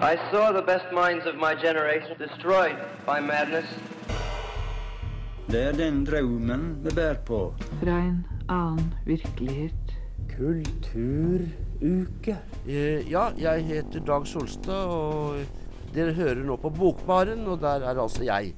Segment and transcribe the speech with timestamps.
[0.00, 3.68] I saw the best minds of my generation destroyed by madness.
[5.52, 7.54] Det er den drømmen vi bærer på.
[7.82, 9.92] Fra en annen virkelighet.
[10.32, 12.38] Kulturuke.
[12.64, 15.44] Eh, ja, jeg heter Dag Solstad, og
[15.92, 18.56] dere hører nå på Bokbaren, og der er altså jeg.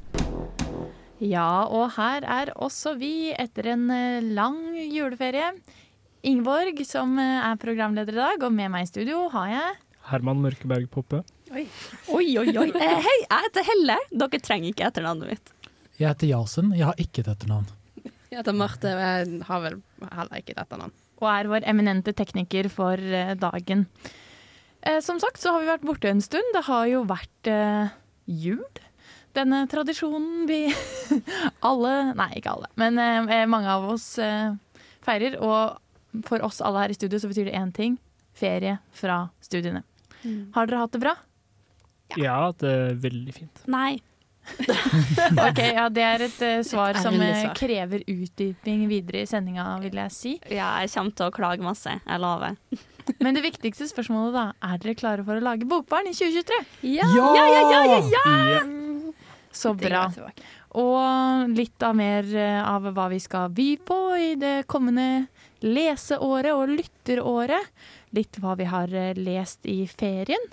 [1.18, 5.59] Ja, og her er også vi etter en eh, lang juleferie.
[6.22, 9.81] Ingeborg, som eh, er programleder i dag, og med meg i studio har jeg
[10.12, 11.22] Herman Mørkeberg Poppe.
[11.52, 11.66] Oi,
[12.12, 12.68] oi, oi.
[12.82, 13.96] Eh, hei, jeg heter Helle.
[14.12, 15.52] Dere trenger ikke etternavnet mitt.
[15.98, 16.72] Jeg heter Jasen.
[16.76, 17.68] Jeg har ikke et etternavn.
[18.32, 19.75] Jeg heter Marte, jeg har vel
[20.08, 20.93] heller ikke et etternavn.
[21.22, 23.85] og er vår eminente tekniker for eh, dagen.
[24.82, 26.49] Eh, som sagt så har vi vært borte en stund.
[26.57, 27.93] Det har jo vært eh,
[28.26, 28.64] jul.
[29.36, 30.64] Denne tradisjonen vi
[31.68, 34.50] alle Nei, ikke alle, men eh, mange av oss eh,
[35.05, 35.36] feirer.
[35.44, 38.00] Og for oss alle her i studio så betyr det én ting.
[38.36, 39.84] Ferie fra studiene.
[40.55, 41.17] Har dere hatt det bra?
[42.20, 43.62] Ja, det er veldig fint.
[43.72, 43.98] Nei.
[45.38, 47.52] Ok, ja, Det er et uh, svar som eh, svar.
[47.56, 50.33] krever utdyping videre i sendinga, vil jeg si.
[50.50, 51.94] Ja, jeg kommer til å klage masse.
[52.02, 52.56] Jeg lover.
[53.22, 56.58] Men det viktigste spørsmålet da, er dere klare for å lage Bokbarn i 2023?
[56.91, 57.28] Ja, Ja!
[57.39, 58.24] ja, ja, ja, ja, ja!
[58.56, 58.64] Ja.
[59.52, 60.06] Så bra.
[60.80, 65.27] Og litt av mer eh, av hva vi skal by på i det kommende
[65.62, 67.68] leseåret og lytteråret.
[68.16, 70.50] Litt hva vi har eh, lest i ferien.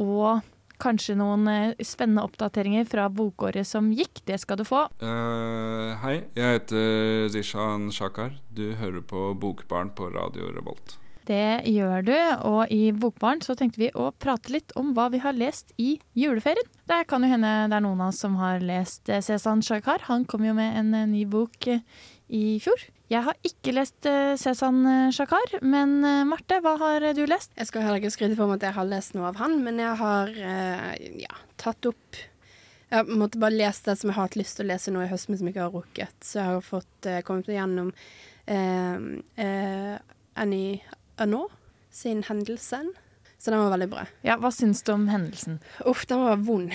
[0.00, 0.40] Og
[0.80, 4.22] kanskje noen eh, spennende oppdateringer fra bokåret som gikk.
[4.28, 4.86] Det skal du få.
[5.02, 8.34] Uh, hei, jeg heter Zishan Shakar.
[8.50, 10.96] Du hører på Bokbarn på Radio Revolt.
[11.30, 12.16] Det gjør du,
[12.48, 15.92] og i Bokbarn så tenkte vi å prate litt om hva vi har lest i
[16.18, 16.66] juleferien.
[16.90, 20.08] Det kan jo hende det er noen av oss som har lest Cezanne Shakar.
[20.08, 22.82] Han kom jo med en ny bok i fjor.
[23.10, 27.50] Jeg har ikke lest eh, Cezanne Shakar, men eh, Marte, hva har du lest?
[27.58, 29.80] Jeg skal heller ikke skryte på meg at jeg har lest noe av han, men
[29.82, 32.20] jeg har eh, ja, tatt opp
[32.90, 35.08] Jeg måte bare lese det som jeg har hatt lyst til å lese nå i
[35.10, 36.14] høst, men som jeg ikke har rukket.
[36.22, 39.02] Så jeg har fått eh, kommet eh,
[39.46, 39.94] eh,
[40.34, 40.80] Annie
[41.18, 41.50] Arnault
[41.90, 42.94] sin 'Hendelsen'.
[43.38, 44.06] Så den var veldig bra.
[44.22, 45.58] Ja, Hva syns du om hendelsen?
[45.88, 46.74] Uff, den var vond.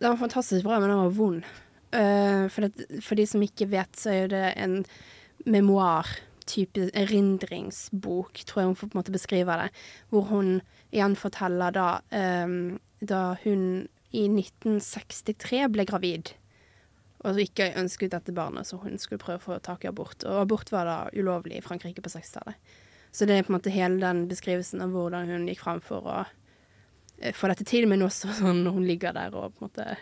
[0.00, 1.48] Den var fantastisk bra, men den var vond.
[1.90, 4.84] Uh, for, det, for de som ikke vet, så er det en
[5.44, 6.08] memoar,
[6.46, 9.70] type erindringsbok, tror jeg hun på en måte beskrive det.
[10.10, 10.60] Hvor hun
[10.94, 16.32] igjen forteller da um, da hun i 1963 ble gravid.
[17.26, 20.24] Og ikke ønsket dette barnet, så hun skulle prøve å få tak i abort.
[20.24, 22.58] Og abort var da ulovlig i Frankrike på 60-tallet.
[23.10, 26.04] Så det er på en måte hele den beskrivelsen av hvordan hun gikk fram for
[26.04, 26.18] å
[27.20, 29.96] eh, få dette til, men også sånn når hun ligger der og på en måte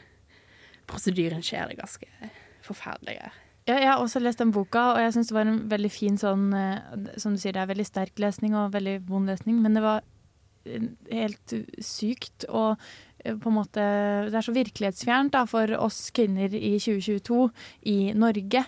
[0.85, 2.29] Prosedyren skjer, det ganske
[2.61, 3.15] forferdelig.
[3.65, 6.19] Ja, jeg har også lest den boka, og jeg syns det var en veldig fin
[6.21, 9.79] sånn eh, Som du sier, det er veldig sterk lesning og veldig vond lesning, men
[9.79, 10.05] det var
[10.69, 12.75] eh, helt sykt og
[13.25, 13.87] eh, på en måte
[14.29, 17.41] Det er så virkelighetsfjernt da, for oss kvinner i 2022
[17.95, 18.67] i Norge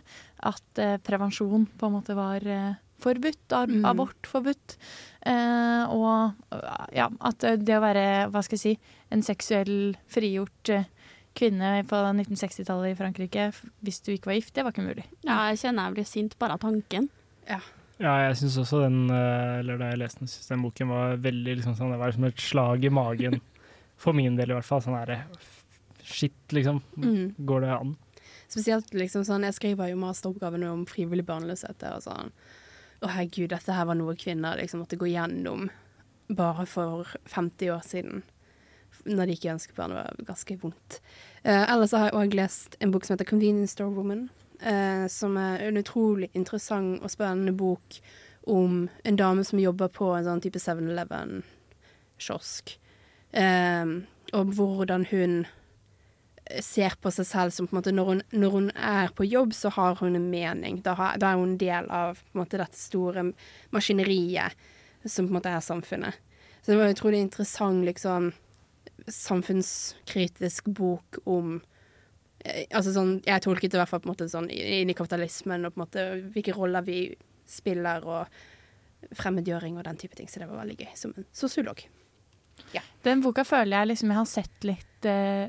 [0.49, 3.53] at eh, prevensjon på en måte var eh, forbudt.
[3.53, 3.85] Mm.
[3.85, 4.79] Abort forbudt.
[5.27, 6.57] Eh, og
[6.97, 10.89] ja, at det å være, hva skal jeg si, en seksuell frigjort eh,
[11.37, 13.49] kvinne på 1960-tallet i Frankrike,
[13.85, 15.05] hvis du ikke var gift, det var ikke mulig.
[15.27, 17.11] Ja, jeg kjenner jeg blir sint bare av tanken.
[17.47, 17.61] Ja,
[18.01, 21.55] jeg syns også den, eh, eller da jeg leste den, synes den boken var veldig
[21.61, 23.41] liksom, sånn, Det var som et slag i magen.
[24.03, 24.83] For min del i hvert fall.
[24.85, 25.23] Sånn herre
[26.07, 26.83] Shit, liksom.
[27.01, 27.33] Mm.
[27.49, 27.97] Går det an?
[28.47, 31.83] Spesielt liksom sånn Jeg skriver jo masteroppgave nå om frivillig barnløshet.
[31.97, 32.31] Og sånn
[33.01, 35.71] Å herregud, dette her var noe kvinner liksom måtte gå gjennom
[36.27, 38.23] bare for 50 år siden.
[39.07, 39.91] Når de ikke ønsker barn.
[39.95, 40.91] Det var ganske vondt.
[41.45, 44.29] Uh, ellers har jeg òg lest en bok som heter 'Convenience Store Woman'.
[44.63, 48.01] uh, som er en utrolig interessant og spennende bok
[48.47, 52.79] om en dame som jobber på en sånn type 7-Eleven-kiosk.
[53.37, 53.87] uh,
[54.33, 55.47] og hvordan hun
[56.63, 59.55] ser på seg selv som på en måte når hun, når hun er på jobb,
[59.55, 60.81] så har hun en mening.
[60.85, 63.31] Da, har, da er hun en del av måte, dette store
[63.75, 64.55] maskineriet
[65.05, 66.19] som på en måte er samfunnet.
[66.63, 68.33] Så det var utrolig interessant liksom,
[69.07, 71.57] samfunnskritisk bok om
[72.45, 74.97] eh, Altså sånn, jeg tolket det i hvert fall på en måte sånn inn i
[74.97, 77.01] kapitalismen og på en måte hvilke roller vi
[77.47, 78.41] spiller og
[79.17, 80.29] fremmedgjøring og den type ting.
[80.29, 81.85] Så det var veldig gøy som en sosiolog.
[83.05, 85.47] Den boka føler jeg liksom jeg har sett litt eh,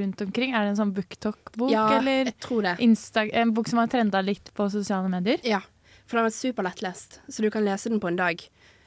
[0.00, 0.52] rundt omkring.
[0.52, 2.74] Er det en sånn booktalk-bok, Ja, eller jeg tror det.
[2.84, 5.40] Insta en bok som har trenda litt på sosiale medier?
[5.46, 5.62] Ja,
[6.04, 8.42] for den er superlettlest, så du kan lese den på en dag.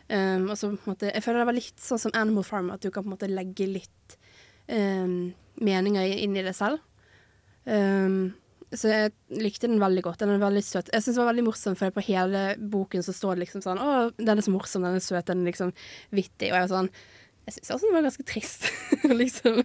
[0.10, 2.72] Um, og så på en måte, jeg føler det var litt sånn som Animal Farm,
[2.74, 4.18] at du kan på en måte legge litt
[4.68, 5.32] um,
[5.64, 6.84] meninger inn i det selv.
[7.64, 8.34] Um,
[8.74, 10.24] så jeg likte den veldig godt.
[10.24, 10.90] Den er veldig søt.
[10.92, 13.82] Jeg syns det var veldig morsom, for på hele boken så står det liksom sånn
[13.82, 15.74] Å, den er så morsom, den er søt, den er liksom
[16.10, 16.50] vittig.
[16.50, 16.90] Og jeg var sånn
[17.44, 18.68] Jeg syns også den var ganske trist.
[19.22, 19.58] liksom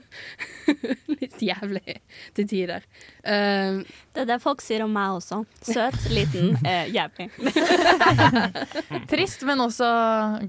[1.20, 1.98] litt jævlig
[2.34, 2.86] til tider.
[3.22, 3.84] Um,
[4.14, 5.44] Det er det folk sier om meg også.
[5.62, 7.28] Søt, liten, eh, jævlig.
[9.12, 9.88] Trist, men også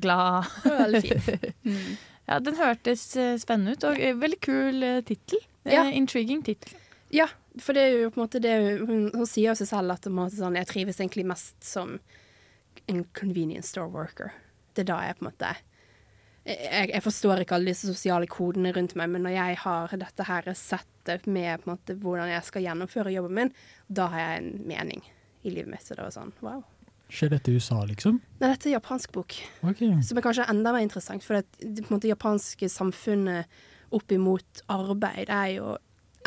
[0.02, 0.50] glad.
[0.66, 1.82] Veldig fin.
[2.30, 5.40] Ja, den hørtes eh, spennende ut, og eh, veldig kul uh, tittel.
[5.66, 5.88] Eh, Ja.
[5.90, 6.76] Intriguing tittel.
[7.10, 7.26] Ja,
[7.58, 8.52] for det er jo på en måte det
[8.84, 11.96] hun, hun sier jo seg selv at sånn, jeg trives egentlig mest som
[12.86, 14.30] en convenience store worker.
[14.78, 15.50] Det er da jeg på en måte
[16.48, 20.28] jeg, jeg forstår ikke alle disse sosiale kodene rundt meg, men når jeg har dette
[20.28, 23.54] her settet med måte hvordan jeg skal gjennomføre jobben min,
[23.88, 25.04] da har jeg en mening
[25.44, 25.86] i livet mitt.
[25.86, 26.64] Så det var sånn wow.
[27.10, 28.20] Skjer dette i USA, liksom?
[28.38, 29.36] Nei, dette er japansk bok.
[29.66, 29.96] Okay.
[30.06, 33.50] Som er kanskje enda mer interessant, for det, måte japanske samfunnet
[33.98, 35.72] opp imot arbeid er jo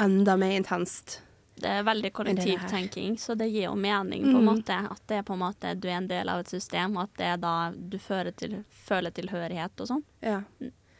[0.03, 1.21] enda mer intenst.
[1.55, 4.49] Det er veldig kollektivtenking, så det gir jo mening, på en Mm.
[4.49, 4.91] måte.
[4.91, 7.15] At det er på en måte du er en del av et system, og at
[7.19, 10.03] det er da du til, føler tilhørighet og sånn.
[10.23, 10.41] Ja.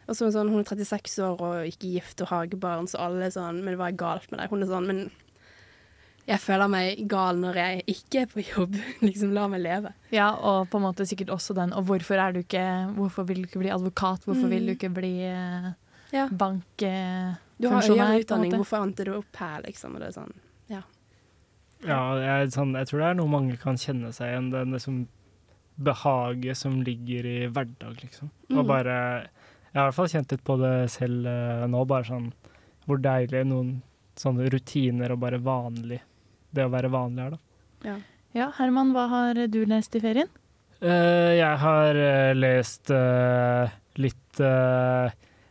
[0.09, 2.99] Og så er hun sånn, hun er 36 år og ikke gift og hagebarn, så
[3.01, 4.51] alle er sånn Men hva er galt med deg?
[4.51, 5.11] Hun er sånn Men
[6.29, 8.77] jeg føler meg gal når jeg ikke er på jobb.
[9.03, 9.93] liksom, la meg leve.
[10.13, 13.43] Ja, og på en måte sikkert også den Og hvorfor er du ikke Hvorfor vil
[13.43, 14.25] du ikke bli advokat?
[14.27, 15.73] Hvorfor vil du ikke bli eh,
[16.13, 16.29] Ja.
[16.29, 17.39] bankfunksjonær?
[17.63, 19.95] Du har høyere utdanning, hvorfor endte du opp her, liksom?
[19.97, 20.33] Og det er sånn,
[20.73, 20.83] ja.
[21.87, 24.51] Ja, jeg, sånn, jeg tror det er noe mange kan kjenne seg igjen.
[24.53, 25.01] Det liksom
[25.83, 28.31] behaget som ligger i hverdag, liksom.
[28.53, 28.67] Og Mm.
[28.69, 28.97] bare
[29.73, 32.27] Jeg har i hvert fall kjent litt på det selv eh, nå, bare sånn
[32.87, 33.71] hvor deilig noen
[34.21, 36.01] sånne rutiner og bare vanlig
[36.53, 37.39] Det å være vanlig er, da.
[37.89, 37.97] ja.
[38.35, 40.29] Ja, Herman, hva har du lest i ferien?
[40.83, 45.09] Uh, jeg har eh, lest uh, litt uh,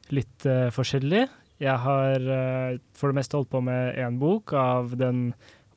[0.10, 1.28] litt forskjellig.
[1.62, 5.32] Jeg har eh, for det meste holdt på med én bok av den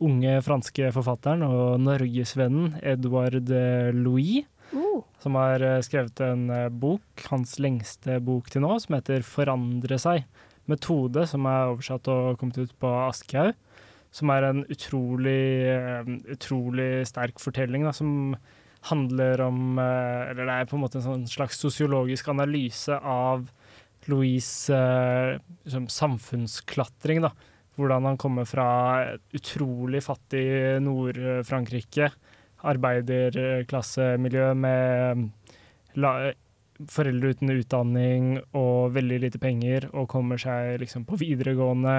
[0.05, 3.53] unge franske forfatteren og norgesvennen Edouard
[3.95, 4.45] Louis,
[4.75, 9.23] Uh, som har eh, skrevet en eh, bok, hans lengste bok til nå, som heter
[9.23, 10.25] 'Forandre seg'.
[10.67, 13.53] Metode, som er oversatt og kommet ut på Aschehoug.
[14.11, 15.69] Som er en utrolig,
[16.33, 18.37] utrolig sterk fortelling, da, som
[18.89, 23.51] handler om Eller det er på en måte en sånn slags sosiologisk analyse av
[24.11, 27.23] Louis' eh, liksom samfunnsklatring.
[27.25, 27.33] da.
[27.75, 28.69] Hvordan han kommer fra
[29.35, 30.47] utrolig fattig
[30.85, 32.11] Nord-Frankrike,
[32.65, 35.25] arbeiderklassemiljø med
[35.99, 36.13] la,
[36.91, 41.99] foreldre uten utdanning og veldig lite penger, og kommer seg liksom på videregående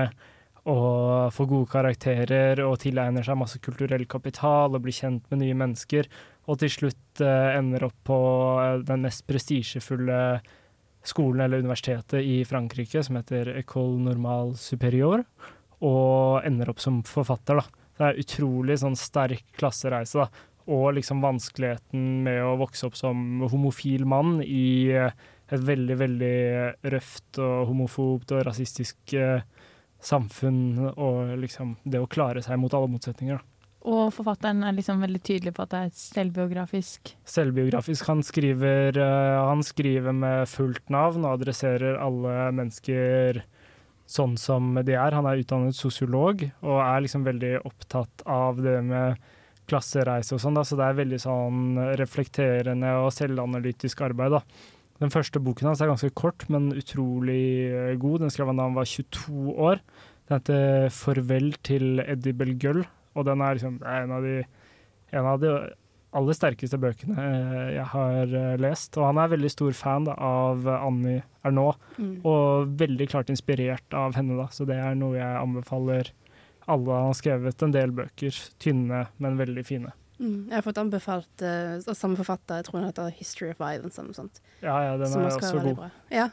[0.66, 5.58] og får gode karakterer og tilegner seg masse kulturell kapital og blir kjent med nye
[5.58, 6.10] mennesker,
[6.50, 8.18] og til slutt eh, ender opp på
[8.63, 10.19] eh, den mest prestisjefulle
[11.10, 15.25] skolen eller universitetet i Frankrike, som heter École Normale Supérieure,
[15.86, 17.62] og ender opp som forfatter.
[17.62, 17.86] da.
[17.96, 20.52] Det er utrolig sånn sterk klassereise, da.
[20.66, 25.13] Og liksom vanskeligheten med å vokse opp som homofil mann i eh,
[25.46, 26.38] et veldig, veldig
[26.90, 29.46] røft og homofobt og rasistisk eh,
[30.01, 33.38] samfunn, og liksom det å klare seg mot alle motsetninger.
[33.38, 33.55] da.
[33.86, 37.12] Og forfatteren er liksom veldig tydelig på at det er selvbiografisk.
[37.30, 38.08] Selvbiografisk.
[38.10, 43.44] Han skriver, eh, han skriver med fullt navn og adresserer alle mennesker
[44.10, 45.18] sånn som de er.
[45.18, 49.22] Han er utdannet sosiolog og er liksom veldig opptatt av det med
[49.70, 51.62] klassereise og sånn, så det er veldig sånn
[51.98, 54.38] reflekterende og selvanalytisk arbeid.
[54.38, 54.42] da.
[55.02, 58.22] Den første boken hans er ganske kort, men utrolig eh, god.
[58.24, 59.82] Den skrev han da han var 22 år.
[60.25, 64.38] Den heter 'Farvel til Eddie Belgull', og den er liksom er en av de,
[65.15, 65.55] en av de
[66.15, 68.95] aller sterkeste bøkene eh, jeg har eh, lest.
[69.00, 72.13] Og han er veldig stor fan da, av Annie Ernaux, mm.
[72.27, 74.48] og veldig klart inspirert av henne, da.
[74.53, 76.13] Så det er noe jeg anbefaler
[76.65, 76.89] alle.
[76.89, 79.93] Han har skrevet en del bøker, tynne, men veldig fine.
[80.15, 80.48] Mm.
[80.48, 84.13] Jeg har fått anbefalt uh, samme forfatter, jeg tror den heter 'History of Violence' eller
[84.13, 84.39] noe sånt.
[84.62, 85.75] Ja, ja, den er også også god.
[85.81, 85.89] bra.
[86.10, 86.29] Ja.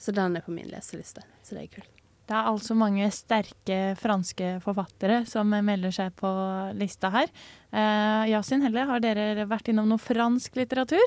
[0.00, 1.99] Så den er på min leseliste, så det er kult.
[2.30, 6.30] Det er altså mange sterke franske forfattere som melder seg på
[6.78, 7.26] lista her.
[7.74, 11.02] Eh, Yasin Helle, har dere vært innom noe fransk litteratur?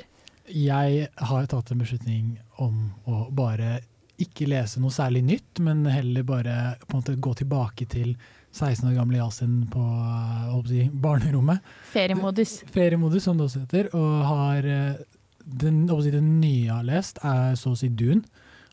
[0.51, 3.77] Jeg har tatt en beslutning om å bare
[4.19, 8.17] ikke lese noe særlig nytt, men heller bare på en måte gå tilbake til
[8.51, 11.63] 16 år gamle Yasin på å si, barnerommet.
[11.95, 12.59] Feriemodus.
[12.75, 13.93] Feriemodus, som det også heter.
[13.95, 15.03] Og har eh,
[15.39, 18.25] den, si, den nye jeg har lest, er så å si Dun.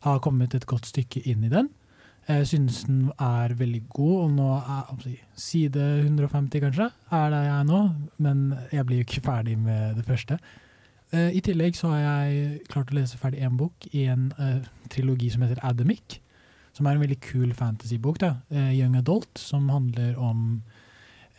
[0.03, 1.71] Har kommet et godt stykke inn i den.
[2.29, 7.55] Jeg synes den er veldig god, og nå er side 150 kanskje, er der jeg
[7.59, 7.81] er nå.
[8.19, 10.39] Men jeg blir jo ikke ferdig med det første.
[11.11, 14.61] Eh, I tillegg så har jeg klart å lese ferdig én bok i en uh,
[14.93, 16.21] trilogi som heter Adamic.
[16.77, 18.21] Som er en veldig kul fantasybok.
[18.23, 20.63] da, eh, Young Adult, som handler om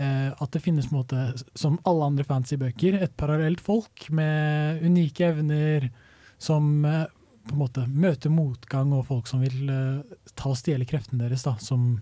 [0.02, 5.92] uh, at det finnes måte, som alle andre fantasybøker, et parallelt folk med unike evner
[6.42, 7.06] som eh,
[7.48, 11.46] på en måte møte motgang og folk som vil uh, ta og stjele kreftene deres,
[11.48, 11.96] da, som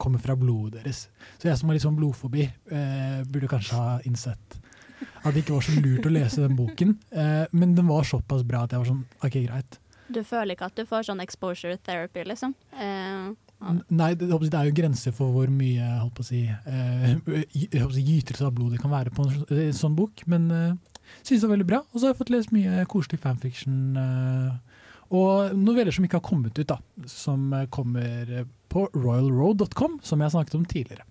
[0.00, 1.06] kommer fra blodet deres.
[1.38, 4.60] Så jeg som har litt sånn blodfobi, uh, burde kanskje ha innsett
[5.20, 6.96] at det ikke var så lurt å lese den boken.
[7.12, 9.80] Uh, men den var såpass bra at jeg var sånn OK, greit.
[10.10, 12.56] Du føler ikke at du får sånn exposure therapy, liksom?
[12.74, 13.30] Eh,
[13.92, 17.10] Nei, det, det er jo grenser for hvor mye holdt på å si, eh,
[17.52, 20.24] si, gytelse av blod det kan være på en en sånn bok.
[20.32, 21.82] Men uh, synes det var veldig bra.
[21.90, 23.76] Og så har jeg fått lest mye koselig fanfiction.
[24.00, 24.69] eh,
[25.10, 26.78] og noveller som ikke har kommet ut, da.
[27.10, 31.06] Som kommer på royalroad.com, som jeg snakket om tidligere.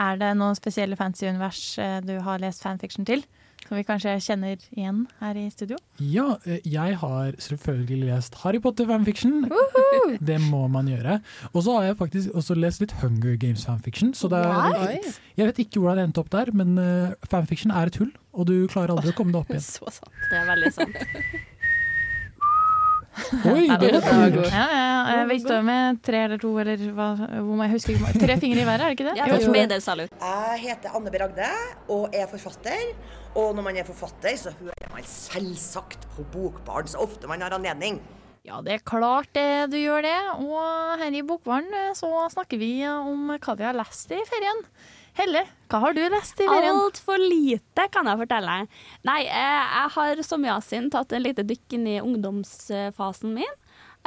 [0.00, 3.24] Er det noen spesielle fancy univers eh, du har lest fanfiction til?
[3.62, 5.76] Som vi kanskje kjenner igjen her i studio?
[6.00, 9.44] Ja, eh, jeg har selvfølgelig lest Harry Potter fanfiction.
[10.32, 11.20] Det må man gjøre.
[11.52, 14.14] Og så har jeg faktisk også lest litt Hunger Games fanfiction.
[14.16, 14.98] Så det er,
[15.36, 18.48] jeg vet ikke hvordan det endte opp der, men eh, fanfiction er et hull, og
[18.48, 19.68] du klarer aldri å komme deg opp igjen.
[19.76, 20.20] Så sant.
[20.32, 21.50] det er veldig sant.
[23.12, 24.46] Oi, det var kult!
[24.48, 24.84] Ja, ja,
[25.18, 25.24] ja.
[25.28, 27.08] Vi står med tre eller to, eller hva,
[27.44, 28.12] hvor jeg husker ikke.
[28.22, 29.16] Tre fingre i været, er det ikke det?
[29.20, 29.52] Ja, Jo.
[30.22, 31.20] Jeg heter Anne B.
[31.20, 31.50] Ragde
[31.92, 32.88] og er forfatter.
[33.36, 37.52] Og når man er forfatter, så hører man selvsagt på Bokbarn så ofte man har
[37.56, 38.00] anledning.
[38.44, 40.16] Ja, det er klart det, du gjør det.
[40.42, 44.64] Og her i Bokbaren eh, så snakker vi om hva vi har lest i ferien.
[45.18, 46.72] Helle, hva har du lest i ferien?
[46.72, 48.54] Altfor lite, kan jeg fortelle.
[49.04, 53.58] Nei, eh, jeg har som Yasin tatt en lite dykk inn i ungdomsfasen min.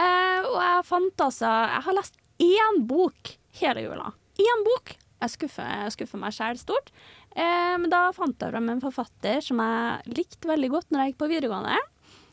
[0.02, 4.12] Eh, og jeg fant altså Jeg har lest én bok hele jula.
[4.42, 4.96] Én bok!
[5.22, 6.92] Jeg skuffer, jeg skuffer meg sjæl stort.
[7.36, 11.14] Eh, men da fant jeg frem en forfatter som jeg likte veldig godt når jeg
[11.14, 11.78] gikk på videregående.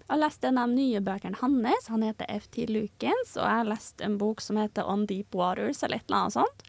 [0.03, 1.89] Jeg har lest en av de nye bøkene hans.
[1.93, 3.37] Han heter FT Lukens.
[3.37, 6.41] Og jeg har lest en bok som heter On Deep Waters, eller et eller annet
[6.41, 6.67] sånt.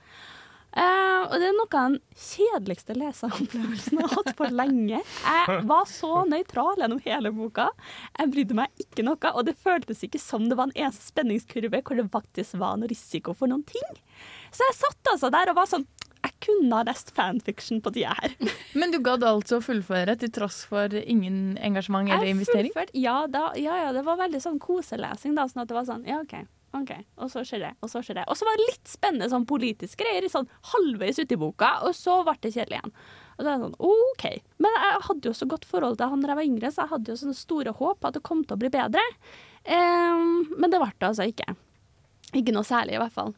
[0.73, 5.01] Eh, og det er noe av den kjedeligste leseopplevelsen jeg har hatt på lenge.
[5.03, 7.67] Jeg var så nøytral gjennom hele boka.
[8.17, 11.83] Jeg brydde meg ikke noe, og det føltes ikke som det var en eneste spenningskurve
[11.83, 13.99] hvor det faktisk var noe risiko for noen ting.
[14.53, 15.85] Så jeg satt altså der og var sånn
[16.23, 18.33] Jeg kunne ha lest fanfiction på tida her.
[18.79, 22.71] Men du gadd altså å fullføre til tross for ingen engasjement eller investering?
[22.95, 25.35] Ja, da, ja, ja, det var veldig sånn koselesing.
[25.35, 26.37] da, sånn at det var sånn, ja, OK.
[26.73, 28.25] Ok, Og så skjer det, og så skjer det.
[28.31, 32.21] Og så var det litt spennende sånn politiske greier sånn halvveis uti boka, og så
[32.25, 32.95] ble det kjedelig igjen.
[33.33, 34.25] Og så er det sånn, OK.
[34.63, 36.93] Men jeg hadde jo så godt forhold til han da jeg var yngre, så jeg
[36.93, 39.03] hadde jo sånne store håp at det kom til å bli bedre.
[39.65, 41.55] Um, men det ble det altså ikke.
[42.33, 43.33] Ikke noe særlig, i hvert fall.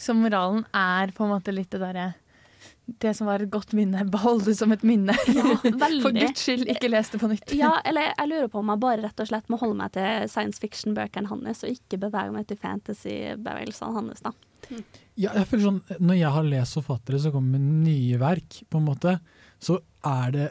[0.00, 2.12] Så moralen er på en måte litt det derre
[3.00, 5.14] Det som var et godt minne, behold det som et minne.
[5.30, 5.54] Ja,
[6.02, 7.54] For guds skyld, ikke les det på nytt.
[7.56, 10.26] Ja, eller jeg lurer på om jeg bare rett og slett må holde meg til
[10.32, 14.34] science fiction-bøkene hans, og ikke bevege meg til fantasy-bevegelsene hans, da.
[15.18, 18.80] Ja, jeg føler sånn, Når jeg har lest forfattere som kommer med nye verk, på
[18.80, 19.16] en måte,
[19.62, 20.48] så er det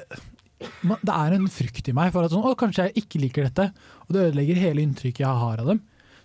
[0.59, 3.69] Det er en frykt i meg for at sånn, å, kanskje jeg ikke liker dette.
[4.07, 5.79] Og det ødelegger hele inntrykket jeg har av dem.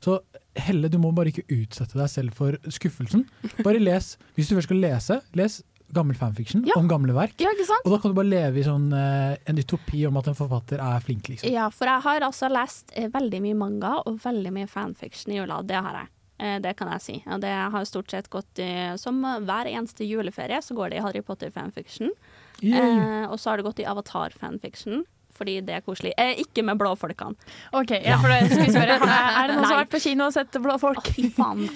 [0.05, 0.19] Så
[0.55, 3.25] Helle, du må bare ikke utsette deg selv for skuffelsen.
[3.67, 4.13] Bare les.
[4.37, 5.57] Hvis du først skal lese, les
[5.93, 6.75] gammel fanfiction Ja.
[6.77, 7.35] om gamle verk.
[7.39, 7.85] Ja, ikke sant?
[7.85, 10.81] Og da kan du bare leve i sånn, eh, en utopi om at en forfatter
[10.81, 11.51] er flink, liksom.
[11.53, 15.37] Ja, for jeg har altså lest eh, veldig mye manga og veldig mye fanfiction i
[15.39, 15.63] jula.
[15.67, 16.09] Det har jeg.
[16.41, 17.23] Eh, Det kan jeg si.
[17.29, 21.03] Og det har stort sett gått i Som hver eneste juleferie så går det i
[21.03, 22.11] Harry Potter fanfiction.
[22.61, 23.25] Yeah.
[23.25, 25.05] Eh, og så har det gått i Avatar fanfiction.
[25.35, 26.13] Fordi det er koselig.
[26.17, 27.35] Eh, ikke med blåfolkene.
[27.73, 28.99] Ok, ja, for det skal vi spørre.
[29.03, 30.99] Er det noen som har vært på kino og sett blå folk?
[30.99, 31.69] Å, fy faen.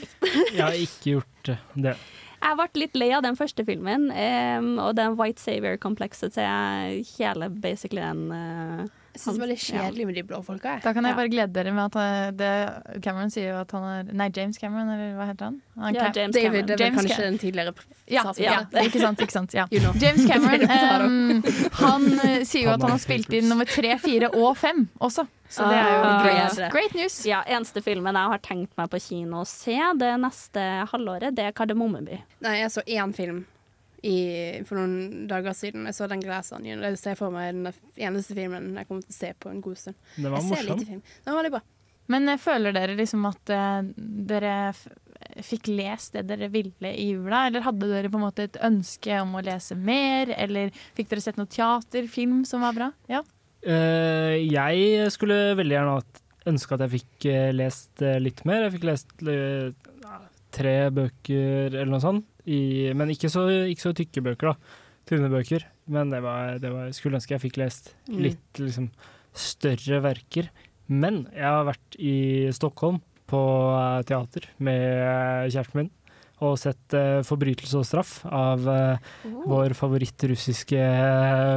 [0.55, 1.97] Jeg har ikke gjort det.
[2.38, 7.50] Jeg ble litt lei av den første filmen, um, og den White Savior-komplekset til hele
[7.50, 8.88] basically den Jeg
[9.19, 9.83] syns det var litt Ja.
[9.83, 10.75] kjedelig med de blå folka.
[10.77, 10.83] jeg.
[10.85, 13.85] Da kan jeg bare glede dere med at eh, det, Cameron sier jo at han
[14.09, 15.61] er Nei, James Cameron, eller hva heter han?
[15.79, 16.67] han Ja, James David Cameron.
[16.67, 17.75] det James kanskje Cam- en tidligere
[18.09, 18.59] Ja, ja,
[18.89, 19.19] ikke sant.
[19.21, 19.67] ikke sant, ja.
[19.71, 19.93] You know.
[20.01, 21.43] James Cameron er em,
[21.83, 25.27] han eh, sier jo at han har spilt inn nummer tre, fire og fem også.
[25.49, 27.15] Så det er jo uh, great, great news.
[27.25, 30.61] Ja, eneste filmen jeg har tenkt meg på kino å se det neste
[30.93, 32.19] halvåret, det er Kardemommeby.
[32.45, 33.47] Nei, jeg så én film
[34.02, 34.19] i,
[34.69, 35.88] for noen dager siden.
[35.88, 36.85] Jeg så den Glass Onion.
[36.85, 37.73] Det ser for meg den
[38.09, 39.99] eneste filmen jeg kommer til å se på en god stund.
[40.14, 40.87] Det var morsom.
[40.87, 41.02] Den
[41.33, 41.64] var veldig bra.
[42.12, 44.87] Men eh, føler dere liksom at uh, dere f
[45.43, 49.17] fikk lest det dere ville i jula, eller hadde dere på en måte et ønske
[49.21, 52.88] om å lese mer, eller fikk dere sett noe teater, film som var bra?
[53.11, 53.25] Ja.
[53.67, 55.99] Uh, jeg skulle veldig gjerne
[56.49, 58.69] ønske at jeg fikk uh, lest litt mer.
[58.69, 59.12] Jeg fikk lest
[60.59, 64.85] tre bøker eller noe sånt, i, men ikke så, ikke så tykke bøker, da.
[65.09, 65.65] Tynne bøker.
[65.88, 68.19] Men det var, det var, skulle ønske jeg fikk lest Mm.
[68.25, 68.88] litt liksom,
[69.37, 70.49] større verker.
[70.88, 73.41] Men jeg har vært i Stockholm på
[73.77, 75.91] eh, teater med kjæresten min.
[76.38, 79.09] Og sett uh, 'Forbrytelse og straff' av eh,
[79.50, 80.79] vår favorittrussiske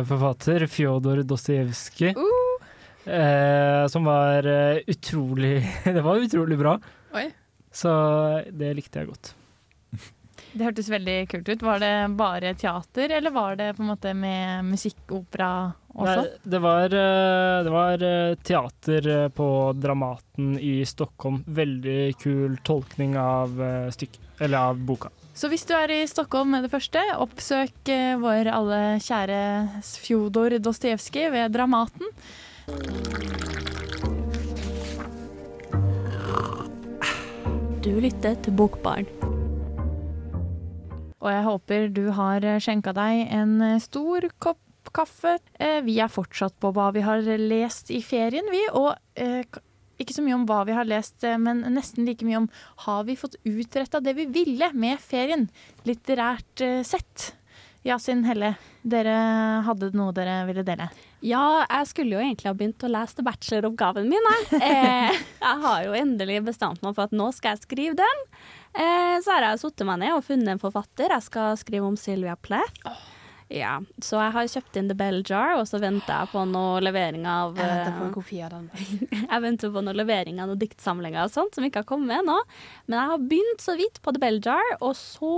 [0.10, 2.16] forfatter Fjodor Dostojevskij.
[2.18, 3.88] Uh.
[3.90, 4.46] som var
[4.86, 5.64] utrolig
[5.96, 6.76] Det var utrolig bra.
[7.18, 7.32] Oi.
[7.72, 7.92] Så
[8.52, 9.34] det likte jeg godt.
[10.52, 11.62] Det hørtes veldig kult ut.
[11.64, 15.52] Var det bare teater, eller var det på en måte med musikkopera
[15.94, 16.26] også?
[16.26, 19.48] Nei, det var, eh, det var eh, teater eh, på
[19.80, 21.40] Dramaten i Stockholm.
[21.48, 24.08] Veldig kul tolkning av eh,
[24.42, 25.14] eller av boka.
[25.34, 27.88] Så hvis du er i Stockholm med det første, oppsøk
[28.20, 29.42] vår alle kjære
[30.04, 32.12] Fjodor Dostojevskij ved Dramaten.
[37.82, 39.08] Du lytter til Bokbarn.
[41.22, 45.36] Og jeg håper du har skjenka deg en eh, stor kopp kaffe.
[45.62, 48.62] Eh, Vi er fortsatt på hva vi har lest i ferien, vi.
[48.78, 49.44] Og eh,
[50.02, 52.50] ikke så mye om hva vi har lest, eh, men nesten like mye om
[52.88, 55.48] har vi fått utretta det vi ville med ferien,
[55.86, 57.32] litterært eh, sett.
[57.86, 59.16] Yasin Helle, dere
[59.66, 60.90] hadde noe dere ville dele?
[61.22, 64.30] Ja, jeg skulle jo egentlig ha begynt å lese til bacheloroppgaven min.
[64.32, 64.62] Jeg.
[64.72, 68.22] Eh, jeg har jo endelig bestemt meg for at nå skal jeg skrive den.
[68.74, 71.14] Eh, så har jeg satt meg ned og funnet en forfatter.
[71.14, 72.94] Jeg skal skrive om Sylvia Plath.
[73.52, 76.80] Ja, Så jeg har kjøpt inn The Bell Jar, og så venter jeg på noe
[76.80, 78.70] levering av Jeg venter på en eh, kopi av den.
[79.32, 82.38] Jeg venter på noe levering av noen diktsamlinger og sånt som ikke har kommet ennå.
[82.88, 85.34] Men jeg har begynt så vidt på The Bell Jar, og så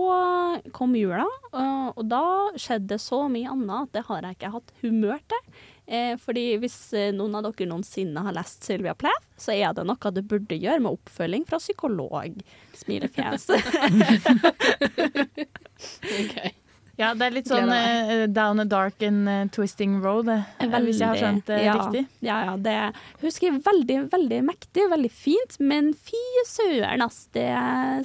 [0.77, 1.25] kom jula.
[1.51, 2.23] Og, og da
[2.53, 5.63] skjedde det så mye annet at det har jeg ikke hatt humør til.
[5.85, 9.83] Eh, fordi hvis eh, noen av dere noensinne har lest Sylvia Plath, så er det
[9.87, 12.43] noe du burde gjøre med oppfølging fra psykolog.
[12.79, 13.49] Smilefjes.
[16.93, 20.99] Ja, det er litt sånn eh, down a dark and uh, twisting road, veldig, hvis
[21.01, 22.03] jeg har skjønt det ja, riktig.
[22.21, 22.53] Ja, ja.
[22.61, 22.75] Det,
[23.23, 27.23] hun skriver veldig, veldig mektig, veldig fint, men fy søren, ass.
[27.33, 27.49] Det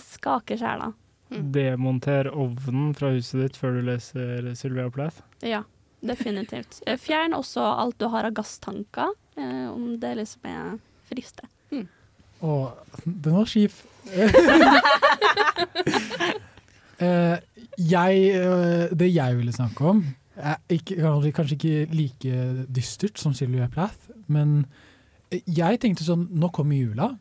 [0.07, 0.95] skaker sjela.
[1.29, 5.21] Demonter ovnen fra huset ditt før du leser Sylvia Plath.
[5.45, 5.67] Ja,
[6.05, 6.83] definitivt.
[6.87, 10.79] Eh, Fjern også alt du har av gasstanker, eh, om det liksom er
[11.11, 11.49] friste.
[12.41, 12.53] Å,
[13.05, 13.81] den var skif.
[16.99, 17.37] Eh,
[17.79, 18.23] jeg,
[18.99, 20.01] det jeg ville snakke om,
[20.35, 20.97] er ikke,
[21.37, 22.41] kanskje- ikke like
[22.75, 24.65] dystert som Sylvia Plath, men
[25.31, 27.13] jeg tenkte sånn Nå kommer jula.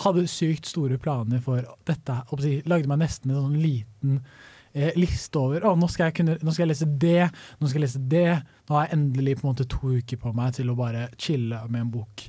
[0.00, 2.16] Hadde sykt store planer for dette.
[2.64, 4.22] Lagde meg nesten en sånn liten
[4.74, 7.80] eh, liste over å, nå, skal jeg kunne, nå skal jeg lese det, nå skal
[7.80, 8.28] jeg lese det.
[8.68, 11.58] Nå har jeg endelig på en måte to uker på meg til å bare chille
[11.68, 12.28] med en bok.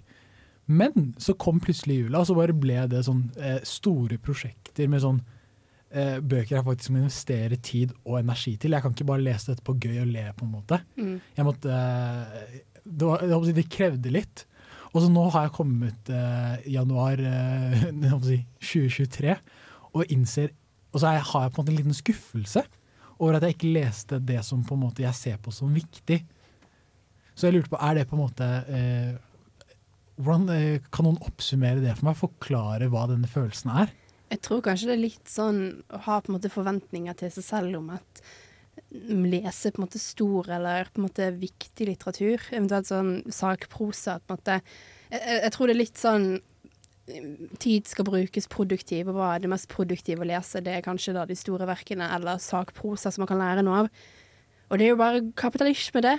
[0.65, 5.03] Men så kom plutselig jula, og så bare ble det sånn eh, store prosjekter med
[5.03, 5.19] sånn
[5.91, 8.75] eh, bøker jeg faktisk må investere tid og energi til.
[8.75, 10.79] Jeg kan ikke bare lese dette på gøy og le, på en måte.
[10.99, 11.17] Mm.
[11.35, 14.45] Jeg måtte eh, det, var, si, det krevde litt.
[14.93, 19.37] Og så nå har jeg kommet eh, januar eh, jeg håper å si, 2023
[19.93, 20.53] og innser
[20.93, 22.63] Og så har jeg, på en måte en liten skuffelse
[23.17, 26.19] over at jeg ikke leste det som på en måte jeg ser på som viktig.
[27.33, 29.13] Så jeg lurte på, er det på en måte eh,
[30.21, 32.19] hvordan, eh, Kan noen oppsummere det for meg?
[32.19, 33.93] Forklare hva denne følelsen er?
[34.33, 35.59] Jeg tror kanskje det er litt sånn
[35.93, 38.23] å ha på en måte forventninger til seg selv om at
[38.93, 44.19] mm, lese på en måte stor eller på en måte viktig litteratur, eventuelt sånn sakprosa.
[44.21, 44.59] på en måte.
[45.09, 46.27] Jeg, jeg, jeg tror det er litt sånn
[47.59, 50.61] Tid skal brukes produktiv, og hva er det mest produktive å lese?
[50.63, 53.89] Det er kanskje da de store verkene eller sakprosa som man kan lære noe av.
[54.71, 56.13] Og det er jo bare kapitalisme, det.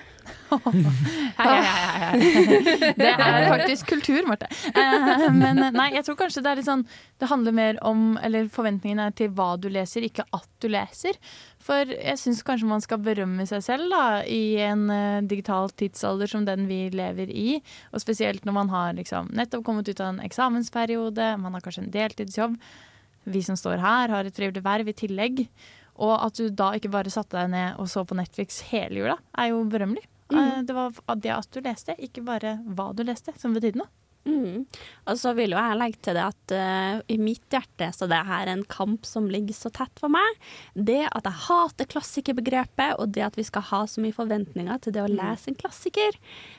[0.54, 2.90] Hei, hei, hei.
[2.94, 4.46] Det er faktisk kultur, Marte.
[4.70, 6.84] Eh, Men nei, jeg tror kanskje det er litt sånn
[7.18, 11.18] Det handler mer om Eller forventningen er til hva du leser, ikke at du leser.
[11.64, 16.30] For jeg syns kanskje man skal berømme seg selv da, i en eh, digital tidsalder
[16.30, 17.58] som den vi lever i.
[17.90, 21.88] Og spesielt når man har liksom nettopp kommet ut av en eksamensperiode, man har kanskje
[21.88, 22.60] en deltidsjobb.
[23.34, 25.46] Vi som står her, har et trivelig verv i tillegg.
[26.02, 29.18] Og at du da ikke bare satte deg ned og så på Netflix hele jula,
[29.38, 30.06] er jo berømmelig.
[30.32, 30.64] Mm.
[30.66, 33.92] Det var det at du leste, ikke bare hva du leste, som betydde noe.
[34.24, 34.64] Mm.
[35.10, 38.22] Og så vil jo jeg legge til det at uh, i mitt hjerte så det
[38.24, 40.38] her er en kamp som ligger så tett for meg.
[40.74, 44.96] Det at jeg hater klassikerbegrepet, og det at vi skal ha så mye forventninger til
[44.96, 46.16] det å lese en klassiker.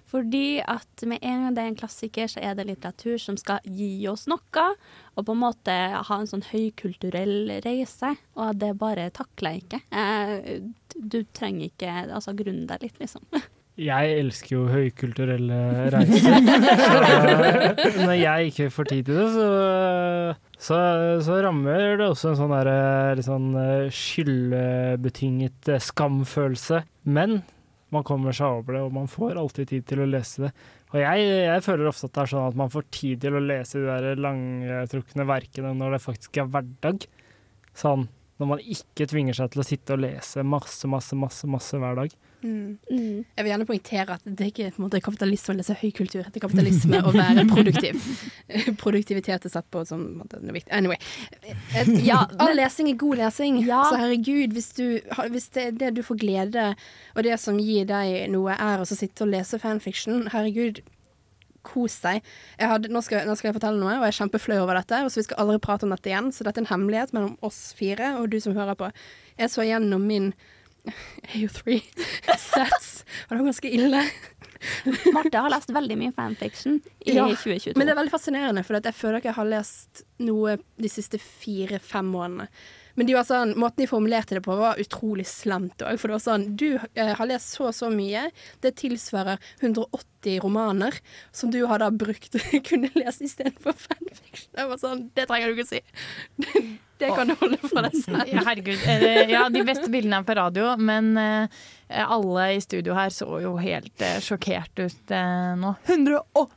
[0.10, 3.66] Fordi at med en gang det er en klassiker, så er det litteratur som skal
[3.66, 4.68] gi oss noe.
[5.16, 8.14] Og på en måte ha en sånn høykulturell reise.
[8.38, 9.84] Og det bare takler jeg ikke.
[9.90, 13.26] Uh, du trenger ikke Altså grunne deg litt, liksom.
[13.76, 15.56] Jeg elsker jo høykulturelle
[15.92, 16.38] reiser.
[17.92, 19.48] så når jeg ikke får tid til det, så,
[20.56, 20.78] så,
[21.26, 22.70] så rammer det også en sånn der,
[23.20, 26.86] litt sånn eh, skyldbetinget eh, skamfølelse.
[27.04, 27.42] Men
[27.92, 30.54] man kommer seg over det, og man får alltid tid til å lese det.
[30.94, 33.44] Og jeg, jeg føler ofte at det er sånn at man får tid til å
[33.44, 37.04] lese de der langtrukne verkene når det faktisk er hverdag.
[37.76, 38.08] Sånn
[38.40, 42.00] når man ikke tvinger seg til å sitte og lese masse, masse, masse, masse hver
[42.00, 42.16] dag.
[42.42, 43.26] Mm.
[43.36, 46.26] Jeg vil gjerne poengtere at det ikke måte, kapitalisme å lese høykultur.
[46.28, 48.02] Det er kapitalisme å være produktiv.
[48.84, 50.72] Produktivitet er satt på som måte, noe viktig.
[50.76, 51.00] Anyway.
[51.74, 53.62] Et, Ja, all lesing er god lesing.
[53.66, 53.84] Ja.
[53.90, 55.00] Så herregud, hvis, du,
[55.34, 56.68] hvis det er det du får glede,
[57.16, 60.84] og det som gir deg noe, er å sitte og lese fanfiction, herregud,
[61.66, 62.26] kos deg.
[62.60, 65.00] Jeg hadde, nå, skal, nå skal jeg fortelle noe, og jeg er kjempeflau over dette.
[65.02, 67.34] Og så Vi skal aldri prate om dette igjen, så dette er en hemmelighet mellom
[67.46, 68.92] oss fire og du som hører på.
[69.42, 70.30] Jeg så gjennom min
[71.36, 71.80] AO3
[72.40, 72.90] sets,
[73.26, 74.02] og det var ganske ille.
[75.14, 77.76] Marte har lest veldig mye fanfiction i Ja, 2022.
[77.78, 81.20] Men det er veldig fascinerende, for jeg føler ikke jeg har lest noe de siste
[81.22, 82.48] fire-fem månedene.
[82.96, 85.98] Men de var sånn, måten de formulerte det på, var utrolig slemt òg.
[86.00, 88.30] For det var sånn Du eh, har lest så og så mye.
[88.64, 90.96] Det tilsvarer 180 romaner
[91.36, 92.38] som du har da brukt
[92.70, 94.50] kunne lese istedenfor fanfiction.
[94.56, 95.84] Det var sånn Det trenger du ikke å si.
[96.96, 98.22] Det kan du holde for deg selv.
[98.32, 98.80] Ja, herregud.
[98.88, 101.66] Eh, Ja, de beste bildene er på radio, men eh,
[102.06, 105.12] alle i studio her så jo helt eh, sjokkert ut
[105.60, 105.74] nå.
[105.92, 106.48] 180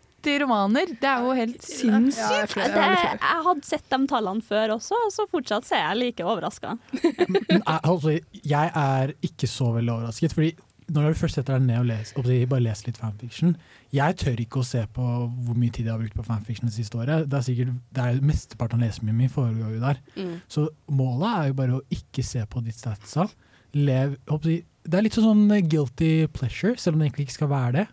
[0.42, 0.94] romaner!
[1.00, 2.57] Det er jo helt sinnssykt!
[2.59, 2.87] det,
[3.18, 6.76] jeg hadde sett de tallene før også, og så fortsatt er jeg like overraska.
[6.98, 10.54] Jeg, altså, jeg er ikke så veldig overrasket, fordi
[10.88, 13.50] når du først setter deg ned og leser, og bare leser litt fanfiction
[13.92, 16.76] Jeg tør ikke å se på hvor mye tid jeg har brukt på fanfiction det
[16.76, 17.26] siste året.
[17.28, 20.00] Det er sikkert, det er Mesteparten av lesemien min foregår jo der.
[20.16, 20.35] Mm.
[20.48, 23.28] Så målet er jo bare å ikke se på ditt statsa.
[23.76, 27.72] Lev, håper det er litt sånn guilty pleasure, selv om det egentlig ikke skal være
[27.76, 27.87] det.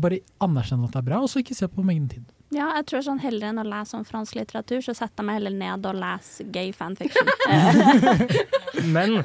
[0.00, 2.36] Bare anerkjenne at det er bra, og så ikke se på mengden tid.
[2.50, 5.38] Ja, jeg tror sånn heller enn å lese om fransk litteratur, så setter jeg meg
[5.38, 7.30] heller ned og leser gay fanfiction.
[8.96, 9.20] Men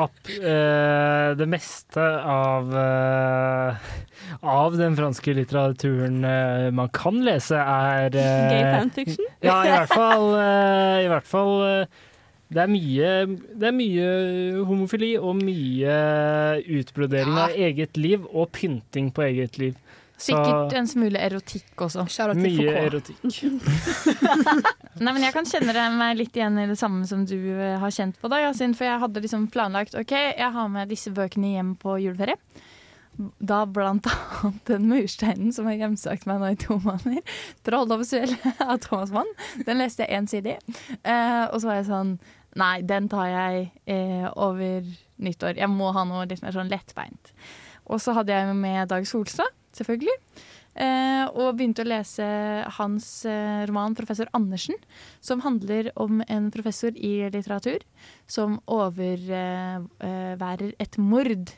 [0.00, 3.90] at eh, det meste av eh,
[4.40, 9.28] av den franske litteraturen eh, man kan lese, er eh, Gay fanfiction?
[9.44, 12.00] Ja, i hvert fall, eh, i hvert fall eh,
[12.52, 13.12] det er, mye,
[13.56, 14.08] det er mye
[14.68, 15.94] homofili og mye
[16.80, 19.78] utbrodering av eget liv og pynting på eget liv.
[20.22, 22.04] Så Sikkert en smule erotikk også.
[22.38, 23.22] mye erotikk.
[25.02, 27.90] Nei, men Jeg kan kjenne meg litt igjen i det samme som du eh, har
[27.90, 28.30] kjent på.
[28.30, 31.96] da, Yasin, For jeg hadde liksom planlagt OK, jeg har med disse bøkene hjem på
[32.04, 32.38] juleferie.
[33.42, 37.34] Da blant annet den mursteinen som har hjemsøkt meg nå i to måneder.
[37.66, 39.28] 'Trolldomsfjellet' av Thomas Mann.
[39.66, 40.76] Den leste jeg én side i.
[41.02, 42.14] Eh, og så var jeg sånn
[42.60, 44.84] Nei, den tar jeg eh, over
[45.24, 45.56] nyttår.
[45.56, 47.30] Jeg må ha noe litt mer sånn lettbeint.
[47.88, 50.16] Og så hadde jeg med Dag Solstad, selvfølgelig.
[50.72, 52.24] Eh, og begynte å lese
[52.78, 54.80] hans eh, roman 'Professor Andersen',
[55.20, 57.84] som handler om en professor i litteratur
[58.26, 61.52] som overværer et mord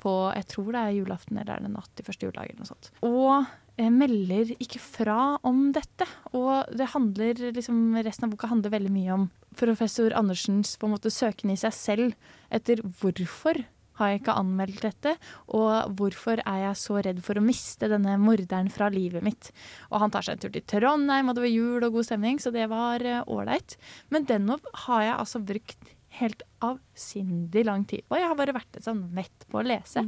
[0.00, 2.50] på jeg tror det er julaften eller er det natt til første juledag.
[2.50, 2.90] eller noe sånt.
[3.06, 3.34] Og
[3.76, 6.08] eh, melder ikke fra om dette.
[6.36, 9.28] Og det handler liksom, resten av boka handler veldig mye om
[9.58, 13.64] professor Andersens på en måte søken i seg selv etter hvorfor
[14.00, 15.14] har jeg ikke anmeldt dette,
[15.56, 19.52] og hvorfor er jeg så redd for å miste denne morderen fra livet mitt.
[19.92, 22.42] Og han tar seg en tur til Trondheim, og det var jul og god stemning,
[22.42, 23.76] så det var ålreit.
[24.10, 28.18] Men den har jeg altså brukt helt avsindig lang tid på.
[28.18, 30.02] Jeg har bare vært sånn mett på å lese.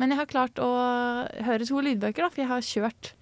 [0.00, 0.70] Men jeg har klart å
[1.46, 3.12] høre to lydbøker, da, for jeg har kjørt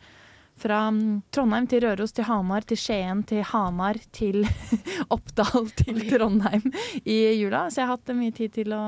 [0.58, 4.44] fra mm, Trondheim til Røros til Hamar til Skien til Hamar til
[5.14, 6.68] Oppdal til Trondheim
[7.04, 7.64] i jula.
[7.70, 8.82] Så jeg har hatt mye tid til å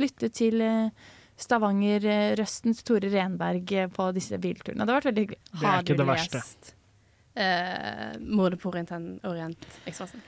[0.00, 0.88] lytte til eh,
[1.42, 4.84] Stavanger-røsten til Tore Renberg eh, på disse bilturene.
[4.86, 5.40] Det har vært veldig hyggelig.
[5.60, 6.42] Det er ikke det verste.
[7.32, 8.92] Eh, Mordet på Orient-
[9.24, 10.22] Orient-Ekspressen?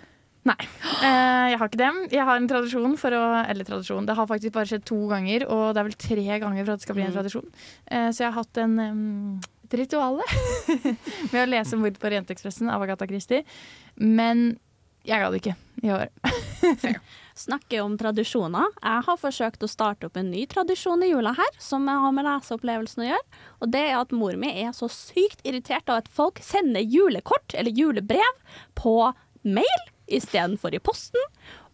[0.44, 0.58] Nei,
[1.00, 1.90] eh, jeg har ikke det.
[2.12, 5.46] Jeg har en tradisjon for å Eller tradisjon, det har faktisk bare skjedd to ganger,
[5.48, 7.16] og det er vel tre ganger for at det skal bli en Mm.
[7.16, 7.46] tradisjon.
[7.88, 10.20] Eh, så jeg har hatt en, um, et ritual
[11.32, 13.44] med å lese 'Mord på Orientekspressen' av Agatha Christie.
[13.96, 14.58] Men
[15.04, 16.08] jeg ga det ikke i år.
[17.44, 18.70] Snakker om tradisjoner.
[18.78, 22.14] Jeg har forsøkt å starte opp en ny tradisjon i jula her, som jeg har
[22.14, 23.40] med leseopplevelsen å gjøre.
[23.60, 27.56] Og det er at mor mi er så sykt irritert av at folk sender julekort
[27.58, 28.38] eller julebrev
[28.78, 28.96] på
[29.44, 31.20] mail istedenfor i posten.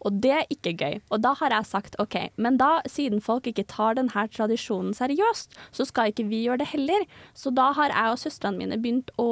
[0.01, 0.99] Og det er ikke gøy.
[1.13, 5.57] Og da har jeg sagt OK, men da, siden folk ikke tar denne tradisjonen seriøst,
[5.71, 7.05] så skal ikke vi gjøre det heller.
[7.37, 9.29] Så da har jeg og søstrene mine begynt å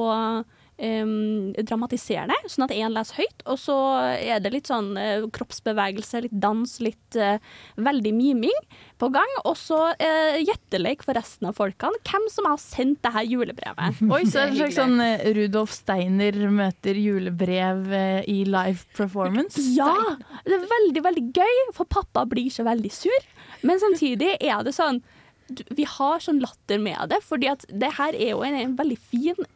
[0.80, 3.78] um, dramatisere det, sånn at én leser høyt, og så
[4.16, 7.38] er det litt sånn uh, kroppsbevegelse, litt dans, litt uh,
[7.80, 8.64] veldig miming
[9.00, 9.36] på gang.
[9.48, 12.00] Og så uh, gjettelek for resten av folkene.
[12.08, 14.02] Hvem som har sendt det her julebrevet.
[14.16, 18.84] Oi, så er det en slags sånn eh, Rudolf Steiner møter julebrev eh, i live
[18.98, 19.62] performance?
[19.76, 19.92] Ja!
[20.46, 23.32] Det er veldig, veldig gøy, for pappa blir så veldig sur.
[23.66, 25.02] Men samtidig er det sånn
[25.50, 29.00] vi har sånn latter med det, fordi at det her er jo en, en veldig
[29.00, 29.48] fin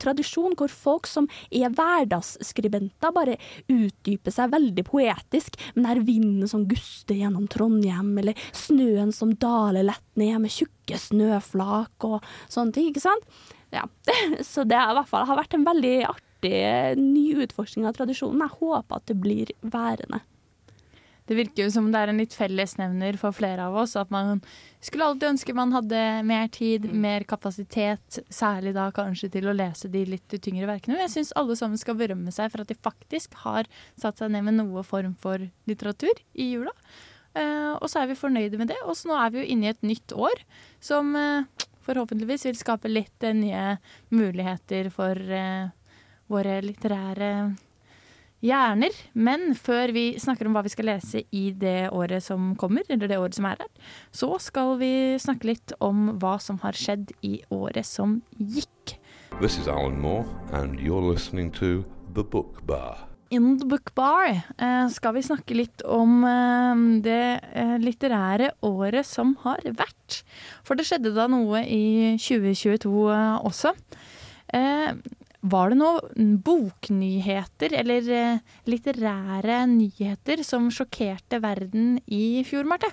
[0.00, 3.36] tradisjon hvor folk som er hverdagsskribenter, bare
[3.70, 5.58] utdyper seg veldig poetisk.
[5.76, 10.54] Men her er vinden som guster gjennom Trondheim, eller snøen som daler lett ned med
[10.54, 13.40] tjukke snøflak og sånne ting, ikke sant?
[13.74, 13.86] Ja.
[14.50, 16.56] Så det har i hvert fall har vært en veldig artig
[17.00, 18.46] ny utforskning av tradisjonen.
[18.46, 20.24] Jeg håper at det blir værende.
[21.30, 23.92] Det virker jo som det er en litt fellesnevner for flere av oss.
[23.94, 24.40] At man
[24.82, 28.18] skulle alltid ønske man hadde mer tid, mer kapasitet.
[28.34, 30.96] Særlig da kanskje til å lese de litt tyngre verkene.
[30.96, 34.34] Men jeg syns alle sammen skal berømme seg for at de faktisk har satt seg
[34.34, 36.74] ned med noe form for litteratur i jula.
[37.38, 38.82] Eh, og så er vi fornøyde med det.
[38.82, 40.42] Og så nå er vi jo inne i et nytt år
[40.82, 41.46] som eh,
[41.86, 43.76] forhåpentligvis vil skape litt nye
[44.10, 45.70] muligheter for eh,
[46.26, 47.32] våre litterære
[48.44, 48.94] hjerner.
[49.12, 53.10] Men før vi snakker om hva vi skal lese i det året som kommer, eller
[53.10, 53.70] det året som er her,
[54.12, 58.96] så skal vi snakke litt om hva som har skjedd i året som gikk.
[59.40, 63.06] This is Alan Moore, and you're listening to The Book Bar.
[63.30, 67.22] In the Book Bar eh, skal vi snakke litt om eh, det
[67.54, 70.24] eh, litterære året som har vært.
[70.66, 73.76] For det skjedde da noe i 2022 eh, også.
[75.40, 82.90] Var det noen boknyheter eller eh, litterære nyheter som sjokkerte verden i fjor, Marte?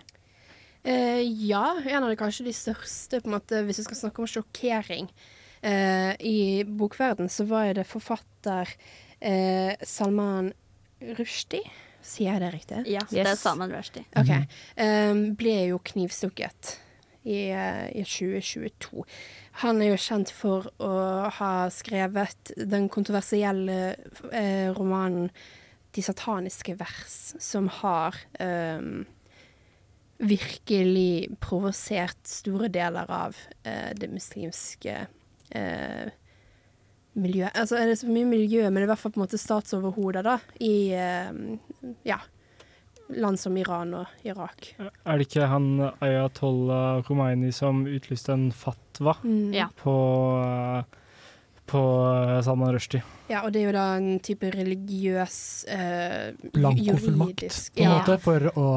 [0.88, 4.23] Eh, ja, en av de kanskje de største, på en måte, hvis vi skal snakke
[4.23, 5.12] om sjokkering.
[5.60, 8.71] Eh, I bokverden så var det forfatter
[9.19, 10.53] eh, Salman
[11.19, 11.67] Rushdie.
[11.99, 12.83] Sier jeg det riktig?
[12.93, 14.07] Ja, det er Salman Rushdie.
[14.15, 14.31] OK.
[14.79, 16.77] Eh, ble jo knivstukket
[17.27, 19.03] i, eh, i 2022.
[19.63, 20.93] Han er jo kjent for å
[21.39, 23.95] ha skrevet den kontroversielle
[24.31, 25.29] eh, romanen
[25.95, 28.81] 'De sataniske vers', som har eh,
[30.17, 35.07] virkelig provosert store deler av eh, det muslimske
[35.49, 36.07] eh,
[37.17, 37.55] miljøet.
[37.55, 39.41] Altså er det så mye miljø, men det er i hvert fall på en måte
[39.41, 41.31] statsoverhodet, da, i eh,
[42.05, 42.19] ja,
[43.10, 44.74] land som Iran og Irak.
[44.80, 45.67] Er det ikke han
[46.04, 49.54] Ayatollah Khomeini som utlyste en fatwa Mm.
[49.78, 49.93] På,
[51.65, 51.82] på
[52.43, 53.04] Salman Rushdie?
[53.30, 55.38] Ja, og det er jo da en type religiøs
[55.70, 57.93] eh, Blankofullmakt, på en ja.
[57.93, 58.67] måte, for å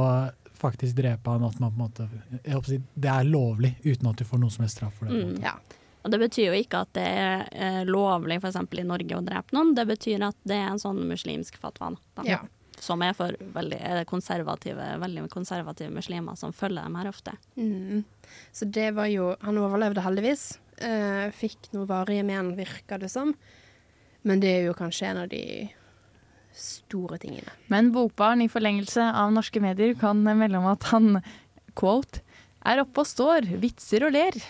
[0.61, 1.47] faktisk drepe han.
[1.49, 2.09] At man på en måte
[2.45, 5.25] jeg håper Det er lovlig uten at du får noen som helst straff for det.
[5.25, 5.43] Mm.
[5.45, 5.57] Ja.
[6.03, 8.57] Og det betyr jo ikke at det er eh, lovlig f.eks.
[8.57, 11.95] i Norge å drepe noen, det betyr at det er en sånn muslimsk fatwa.
[12.17, 12.25] Da.
[12.29, 12.41] Ja.
[12.81, 17.35] Som er for veldig er konservative, veldig konservative muslimer som følger dem her ofte.
[17.57, 18.05] Mm.
[18.57, 20.59] Så det var jo Han overlevde heldigvis.
[20.81, 23.35] Eh, fikk noe varige men, virker det som.
[24.23, 25.45] Men det er jo kanskje en av de
[26.57, 27.53] store tingene.
[27.73, 31.21] Men Bokbarn i forlengelse av norske medier kan melde om at han,
[31.79, 32.25] quote,
[32.67, 34.37] er oppe og står, vitser og ler.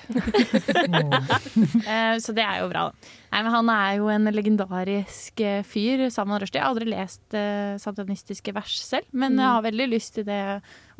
[1.90, 2.88] Eh, Så det er jo bra.
[2.88, 3.10] da.
[3.30, 6.02] Nei, men Han er jo en legendarisk eh, fyr.
[6.10, 6.58] Salman Rushdie.
[6.58, 10.40] Jeg har aldri lest uh, satanistiske vers selv, men jeg har veldig lyst til det.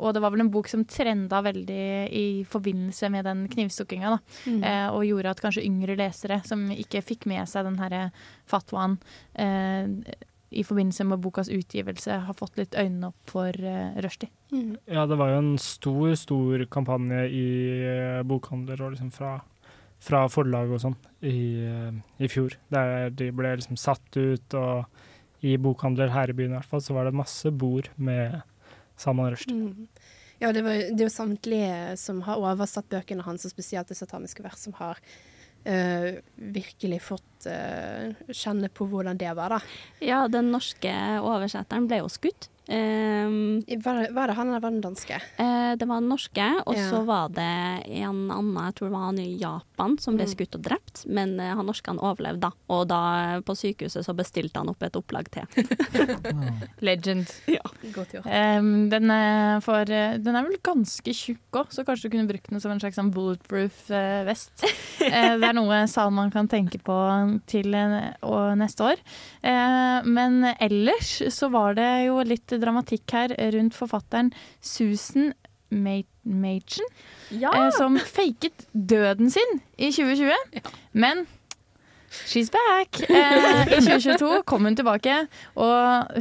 [0.01, 4.15] Og det var vel en bok som trenda veldig i forbindelse med den knivstukkinga.
[4.47, 4.61] Mm.
[4.63, 8.07] Uh, og gjorde at kanskje yngre lesere som ikke fikk med seg den herre
[8.49, 8.97] fatwaen
[9.35, 9.87] eh,
[10.51, 14.31] i forbindelse med bokas utgivelse, har fått litt øynene opp for uh, Rushdie.
[14.51, 14.75] Mm.
[14.91, 17.47] Ja, det var jo en stor, stor kampanje i
[17.87, 19.37] uh, bokhandler og liksom fra,
[20.03, 22.57] fra forlag og sånn i, uh, i fjor.
[22.73, 26.83] Der de ble liksom satt ut, og i bokhandler her i byen i hvert fall,
[26.83, 28.41] så var det masse bord med
[28.99, 29.55] Salman Rushdie.
[29.55, 29.87] Mm.
[30.41, 33.97] Ja, det, var, det er jo samtlige som har oversatt bøkene hans, og spesielt det
[33.99, 34.99] sataniske vers, som har
[35.63, 39.59] eh, virkelig fått uh, kjenne på hvordan det var, da.
[40.03, 42.49] Ja, den norske oversetteren ble jo skutt.
[42.71, 45.17] Um, var, det, var det han eller var det den danske?
[45.39, 46.85] Uh, det var den norske, og Ja.
[46.89, 47.47] så var det
[47.99, 50.31] en annen, jeg tror det var han i Japan, som ble Mm.
[50.31, 51.03] skutt og drept.
[51.11, 52.51] Men uh, han norske han overlevde, da.
[52.71, 52.99] Og da
[53.35, 55.43] eh, på sykehuset så bestilte han opp et opplag til.
[56.87, 57.27] Legend.
[57.93, 58.25] Godt gjort.
[58.25, 62.49] Um, den, er for, den er vel ganske tjukk òg, så kanskje du kunne brukt
[62.51, 64.63] den som en slags sånn bulletproof uh, vest.
[65.01, 66.95] Det er noe Salman kan tenke på
[67.49, 68.99] til neste år.
[69.43, 75.33] Eh, men ellers så var det jo litt dramatikk her rundt forfatteren Susan
[75.71, 76.85] Machen,
[77.31, 77.51] Ja!
[77.55, 80.31] eh, som faket døden sin i 2020.
[80.93, 81.25] Men
[82.11, 83.01] She's back!
[83.09, 85.13] Eh, I 2022 kom hun tilbake,
[85.55, 86.17] og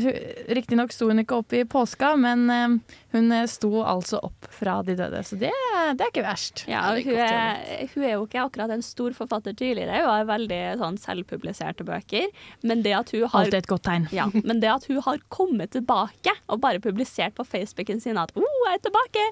[0.55, 2.77] riktignok sto hun ikke opp i påska, men eh,
[3.15, 5.51] hun sto altså opp fra de døde, så det,
[5.99, 6.65] det er ikke verst.
[6.71, 7.61] Ja, hun, er,
[7.95, 12.31] hun er jo ikke akkurat en stor forfatter tidligere, hun har veldig sånn selvpubliserte bøker.
[12.63, 14.11] Men det at hun har Alltid et godt tegn.
[14.15, 18.35] Ja, men det at hun har kommet tilbake og bare publisert på Facebooken sin at
[18.39, 19.31] oh, jeg er tilbake,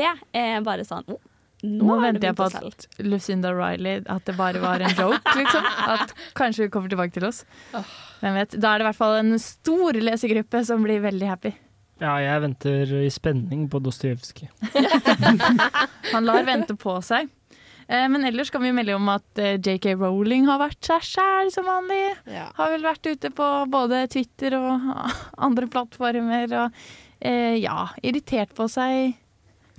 [0.00, 1.22] det er bare sånn oh,
[1.64, 5.34] Nå, Nå er venter jeg på at Lucinda Riley At det bare var en joke,
[5.38, 5.64] liksom.
[5.94, 7.44] At kanskje hun kommer tilbake til oss.
[8.20, 8.56] Hvem vet.
[8.60, 11.54] Da er det i hvert fall en stor lesergruppe som blir veldig happy.
[12.02, 14.50] Ja, jeg venter i spenning på Dostojevskij.
[16.12, 17.30] Han lar vente på seg.
[17.86, 21.52] Eh, Men ellers kan vi melde om at eh, JK Rowling har vært seg sjæl
[21.54, 22.02] som vanlig.
[22.58, 24.88] Har vel vært ute på både Twitter og
[25.48, 26.80] andre plattformer og
[27.20, 29.14] eh, ja, irritert på seg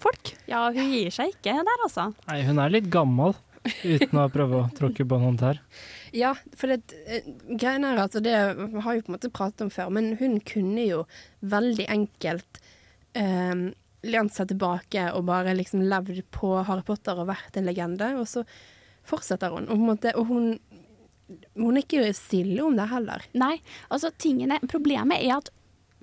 [0.06, 0.34] folk.
[0.50, 2.10] Ja, hun gir seg ikke der, altså.
[2.30, 3.36] Nei, hun er litt gammel,
[3.82, 5.62] uten å prøve å tråkke på noen tær.
[6.16, 9.74] Ja, for det, eh, greien er at det har vi på en måte pratet om
[9.74, 11.02] før, men hun kunne jo
[11.42, 12.62] veldig enkelt
[13.18, 13.72] eh,
[14.06, 18.30] lent seg tilbake og bare liksom levd på Harry Potter og vært en legende, og
[18.30, 18.46] så
[19.06, 19.68] fortsetter hun.
[19.68, 20.48] Og, på en måte, og hun,
[21.58, 23.26] hun er ikke stille om det heller.
[23.38, 23.58] Nei,
[23.90, 25.52] altså tingene Problemet er at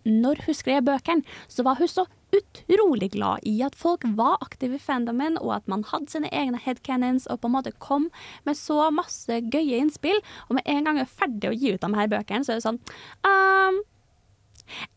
[0.09, 4.79] når hun skrev bøkene, så var hun så utrolig glad i at folk var aktive
[4.79, 8.09] i fandomen, og at man hadde sine egne headcanons og på en måte kom
[8.49, 10.21] med så masse gøye innspill.
[10.49, 12.61] Og med en gang hun er ferdig å gi ut de her bøkene, så er
[12.61, 12.83] det sånn
[13.29, 13.83] um,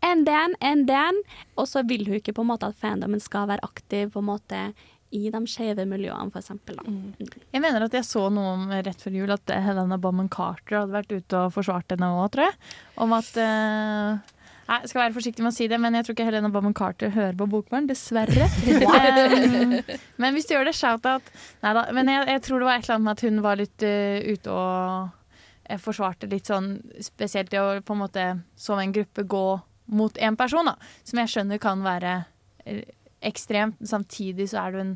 [0.06, 1.18] And then, and then.
[1.60, 4.30] Og så vil hun ikke på en måte at fandomen skal være aktiv på en
[4.30, 4.62] måte
[5.16, 6.80] i de skeive miljøene, for eksempel.
[7.54, 10.96] Jeg mener at jeg så noe om rett før jul at Helena Bommen Carter hadde
[10.96, 12.58] vært ute og forsvart henne òg, tror jeg.
[13.06, 14.35] Om at eh,
[14.66, 16.74] Nei, jeg skal være forsiktig med å si det, men jeg tror ikke Helena Bommen
[16.74, 18.48] Carter hører på Bokbarn, dessverre.
[19.62, 19.76] um,
[20.22, 21.28] men hvis du gjør det, shout-out.
[21.62, 21.84] Nei da.
[21.94, 24.34] Men jeg, jeg tror det var et eller annet med at hun var litt uh,
[24.34, 25.22] ute og
[25.66, 26.68] jeg forsvarte litt sånn
[27.02, 28.26] Spesielt det å på en måte
[28.60, 29.46] som en gruppe gå
[29.98, 30.76] mot én person, da.
[31.06, 32.14] Som jeg skjønner kan være
[32.66, 32.82] eh,
[33.26, 33.78] ekstremt.
[33.86, 34.96] Samtidig så er du en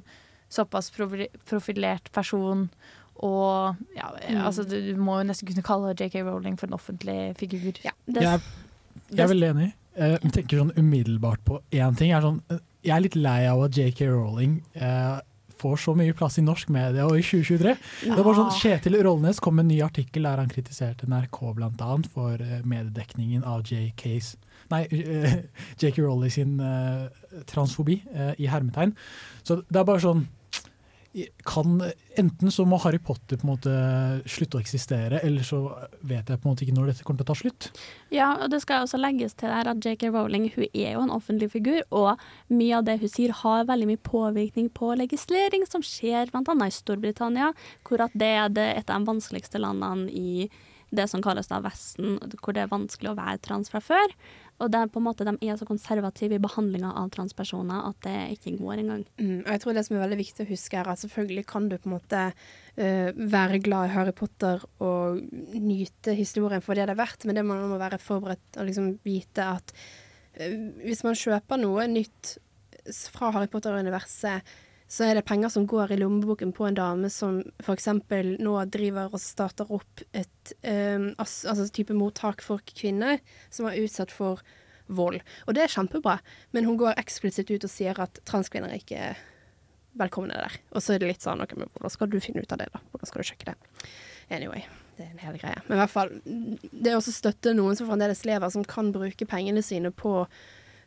[0.49, 2.67] såpass profilert person.
[3.21, 4.41] Og ja, Mm.
[4.45, 7.73] altså, du, du må jo nesten kunne kalle JK Rowling for en offentlig figur.
[7.85, 8.41] Ja, det, Jeg,
[9.09, 9.69] jeg er veldig enig.
[9.95, 12.11] Eh, Jeg tenker sånn umiddelbart på én ting.
[12.11, 15.19] Jeg er, sånn, eh, jeg er litt lei av at JK Rowling eh,
[15.59, 17.73] får så mye plass i norsk media og i 2023.
[18.15, 22.07] Det var sånn, Kjetil Rollnes kom med en ny artikkel der han kritiserte NRK annet
[22.13, 24.35] for eh, mediedekningen av JKs
[24.69, 25.39] Nei, eh,
[25.81, 27.07] JK Rowling sin eh,
[27.49, 28.93] transfobi eh, i hermetegn.
[29.43, 30.27] Så det er bare sånn
[31.43, 31.81] kan,
[32.19, 33.73] Enten så må Harry Potter på en måte
[34.29, 35.61] slutte å eksistere, eller så
[36.05, 37.69] vet jeg på en måte ikke når dette kommer til å ta slutt.
[38.13, 41.13] Ja, og det skal også legges til der at JK Rowling hun er jo en
[41.15, 42.21] offentlig figur, og
[42.53, 46.57] mye av det hun sier har veldig mye påvirkning på legislering som skjer bl.a.
[46.65, 47.53] i Storbritannia,
[47.87, 50.49] hvor at det er et av de vanskeligste landene i
[50.95, 54.13] det som kalles da Vesten, hvor det er vanskelig å være trans fra før.
[54.59, 57.99] Og det er på en måte, de er så konservative i behandlinga av transpersoner at
[58.03, 59.05] det ikke går engang.
[59.21, 61.69] Mm, og jeg tror det som er veldig viktig å huske, er at selvfølgelig kan
[61.71, 65.21] du på en måte uh, være glad i Harry Potter og
[65.55, 68.91] nyte historien for det det er verdt, men det man må være forberedt og liksom
[69.07, 72.35] vite at uh, hvis man kjøper noe nytt
[73.13, 74.57] fra Harry Potter-universet,
[74.89, 77.91] så er det penger som går i lommeboken på en dame som f.eks.
[78.41, 83.21] nå driver og starter opp et um, altså type mottak for kvinner
[83.53, 84.41] som er utsatt for
[84.89, 85.21] vold.
[85.45, 86.17] Og det er kjempebra,
[86.57, 89.21] men hun går eksplisitt ut og sier at transkvinner ikke er
[89.99, 90.57] velkomne der.
[90.73, 92.69] Og så er det litt sånn OK, men hvordan skal du finne ut av det,
[92.73, 92.81] da?
[92.89, 93.57] Hvordan skal du sjekke det?
[94.33, 94.65] Anyway,
[94.97, 95.61] det er en hel greie.
[95.67, 99.29] Men i hvert fall, det er også støtte noen som fremdeles lever, som kan bruke
[99.29, 100.23] pengene sine på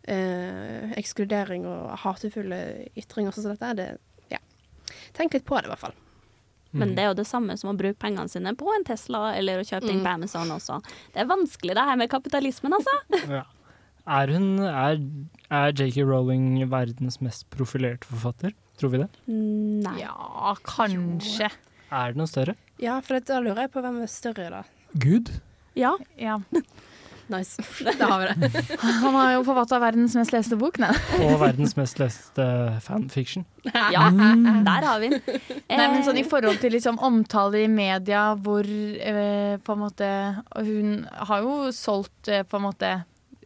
[0.08, 3.88] eh, ekskludering og hatefulle ytringer sånn som dette, det
[4.32, 4.38] Ja.
[5.14, 5.94] Tenk litt på det, i hvert fall.
[6.72, 9.60] Men det er jo det samme som å bruke pengene sine på en Tesla eller
[9.60, 10.04] å kjøpe ting Mm.
[10.06, 10.78] på Amazon også.
[11.12, 12.94] Det er vanskelig det her med kapitalismen, altså.
[13.28, 13.42] Ja.
[14.08, 14.96] Er hun er,
[15.52, 18.52] er JK Rowling verdens mest profilerte forfatter?
[18.80, 19.08] Tror vi det?
[19.28, 19.98] Nei.
[20.00, 21.50] Ja, kanskje.
[21.92, 22.56] Er det noe større?
[22.80, 24.62] Ja, for da lurer jeg på hvem er større, da.
[24.98, 25.30] Gud?
[25.76, 25.92] Ja.
[26.18, 26.40] ja.
[27.30, 27.62] Nice.
[27.98, 28.50] Da har vi det.
[29.02, 30.92] Han har jo forfatta verdens mest leste bok, nei.
[31.22, 32.46] Og verdens mest leste
[32.84, 33.46] fanfiction?
[33.68, 34.08] Ja,
[34.68, 35.22] der har vi den.
[35.70, 40.08] Nei, men sånn I forhold til liksom omtale i media hvor eh, på en måte
[40.58, 42.92] Hun har jo solgt eh, på en måte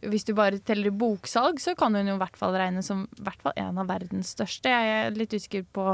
[0.05, 3.41] Hvis du bare teller boksalg, så kan hun jo i hvert fall regnes som hvert
[3.41, 4.69] fall en av verdens største.
[4.69, 5.85] Jeg er litt usikker på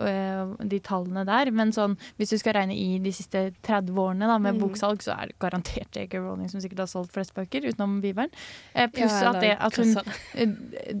[0.00, 4.26] eh, de tallene der, men sånn, hvis du skal regne i de siste 30 årene
[4.30, 4.62] da, med Mm.
[4.64, 6.16] boksalg, så er det garantert J.K.
[6.18, 8.30] Rowling som sikkert har solgt flest bøker, utenom Bibelen.
[8.74, 10.14] Eh, pluss Ja, at, det, at hun Kristian.
[10.34, 10.96] eh,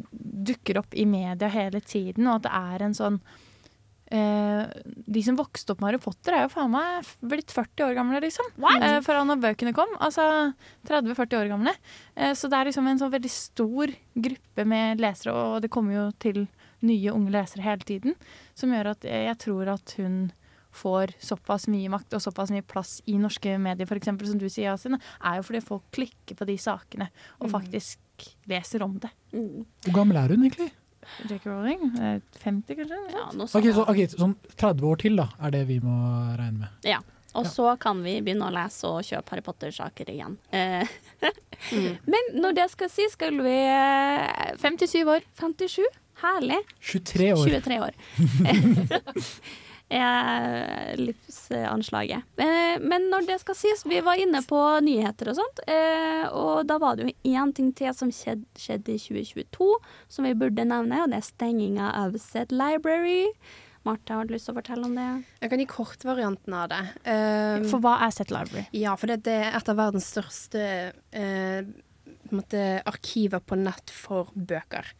[0.52, 3.20] dukker opp i media hele tiden, og at det er en sånn
[4.10, 8.20] De som vokste opp med Harry Potter, er jo faen meg blitt 40 år gamle,
[8.22, 8.46] liksom.
[8.82, 9.92] Eh, fra når bøkene kom.
[9.98, 10.54] Altså
[10.86, 11.74] 30-40 år gamle.
[12.14, 15.92] Eh, så det er liksom en sånn veldig stor gruppe med lesere, og det kommer
[15.98, 16.46] jo til
[16.86, 18.14] nye unge lesere hele tiden,
[18.54, 20.30] som gjør at jeg, tror at hun
[20.76, 24.44] får såpass mye makt og såpass mye plass i norske medier, for eksempel, som du
[24.52, 27.08] sier, Asin, er jo fordi folk klikker på de sakene
[27.40, 27.54] og Mm.
[27.56, 27.98] faktisk
[28.46, 29.10] leser om det.
[29.32, 30.70] Hvor gammel er hun egentlig?
[31.26, 31.42] J.K.
[31.48, 31.84] Rowling?
[31.98, 33.02] Eh, 50, kanskje?
[33.12, 35.98] Ja, noe Ok, så, okay, Sånn 30 år til, da, er det vi må
[36.38, 36.88] regne med.
[36.88, 37.02] Ja.
[37.36, 40.38] Og så kan vi begynne å lese og kjøpe Harry Potter-saker igjen.
[40.56, 40.88] Eh,
[42.12, 45.26] Men når det skal si, skal vi eh, 57 år.
[45.36, 45.84] 57?
[46.22, 46.62] Herlig.
[46.80, 47.54] 23 år.
[47.60, 48.00] 23 år.
[49.90, 52.24] er livsanslaget.
[52.42, 56.66] Eh, Men når det skal sies, vi var inne på nyheter og sånt, eh, og
[56.66, 59.70] da var det jo én ting til som skjedde, skjedde i 2022,
[60.08, 63.30] som vi burde nevne, og det er stenginga av Set Library.
[63.86, 65.06] Martha, har du lyst til å fortelle om det?
[65.44, 66.82] Jeg kan gi kortvarianten av det.
[67.06, 68.66] Um, For hva er Set Library?
[68.74, 70.64] Ja, for det, det er et av verdens største
[71.14, 71.60] uh,
[72.26, 74.90] på en måte, arkiver på nett for bøker.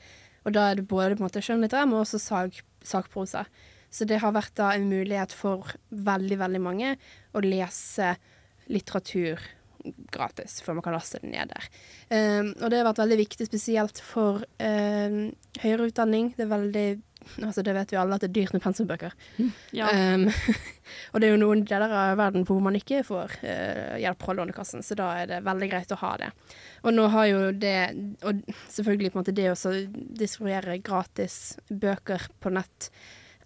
[0.46, 3.42] Og da er det både på en måte skjønnlitterær, men også sag, sakprosa.
[3.90, 6.96] Så det har vært da en mulighet for veldig, veldig mange
[7.36, 8.14] å lese
[8.72, 9.40] litteratur
[10.12, 11.66] gratis, før man kan laste det ned der.
[12.10, 15.20] Um, og det har vært veldig viktig, spesielt for um,
[15.62, 16.32] høyere utdanning.
[16.36, 16.88] Det er veldig
[17.42, 19.14] Altså, det vet vi alle at det er dyrt med pensumbøker.
[19.74, 19.88] Ja.
[19.90, 20.28] Um,
[21.10, 24.36] og det er jo noen deler av verden hvor man ikke får uh, hjelp fra
[24.38, 26.28] Lånekassen, så da er det veldig greit å ha det.
[26.86, 27.80] Og nå har jo det
[28.28, 29.74] Og selvfølgelig på en måte det å
[30.22, 32.92] distribuere gratis bøker på nett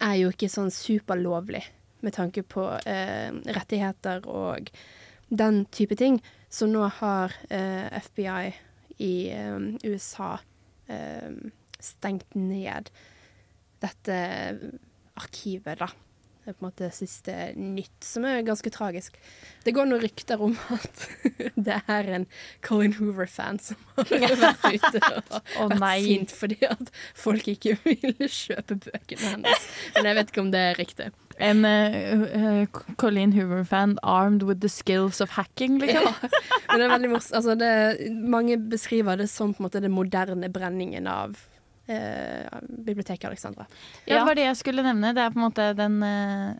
[0.01, 1.63] er jo ikke sånn superlovlig
[2.01, 4.71] med tanke på eh, rettigheter og
[5.29, 6.19] den type ting.
[6.51, 8.51] Så nå har eh, FBI
[9.01, 10.33] i eh, USA
[10.91, 11.29] eh,
[11.81, 12.91] stengt ned
[13.81, 14.17] dette
[15.17, 15.89] arkivet, da.
[16.41, 19.17] Det er på en måte siste nytt, som er ganske tragisk.
[19.61, 21.03] Det går noen rykter om at
[21.67, 22.25] det er en
[22.65, 25.35] Colin Hoover-fan som har vært ute og
[25.67, 29.69] oh, vært sint fordi at folk ikke ville kjøpe bøkene hennes.
[29.99, 31.11] Men jeg vet ikke om det er riktig.
[31.41, 36.09] En uh, uh, Colleen Hoover-fan armed with the skills of hacking, liksom.
[36.09, 36.33] Ja,
[36.71, 37.37] men det er veldig morsomt.
[37.37, 37.55] Altså,
[38.33, 41.50] mange beskriver det som på en måte den moderne brenningen av eh,
[42.85, 43.65] biblioteket Alexandra.
[44.05, 45.13] Ja, det var det jeg skulle nevne.
[45.15, 46.53] Det er på en måte den eh,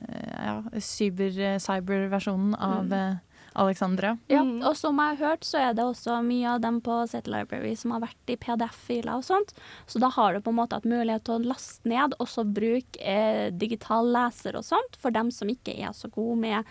[0.46, 2.94] ja, cyber- cyber-versjonen av Mm.
[2.94, 3.16] eh,
[3.54, 4.18] Alexandra.
[4.32, 7.28] Ja, og som jeg har hørt, så er det også mye av dem på Set
[7.28, 9.52] Library som har vært i PDF-filer og sånt.
[9.88, 12.46] Så da har du på en måte hatt mulighet til å laste ned, og så
[12.48, 16.64] bruke eh, digital leser og sånt, for dem som ikke er så gode med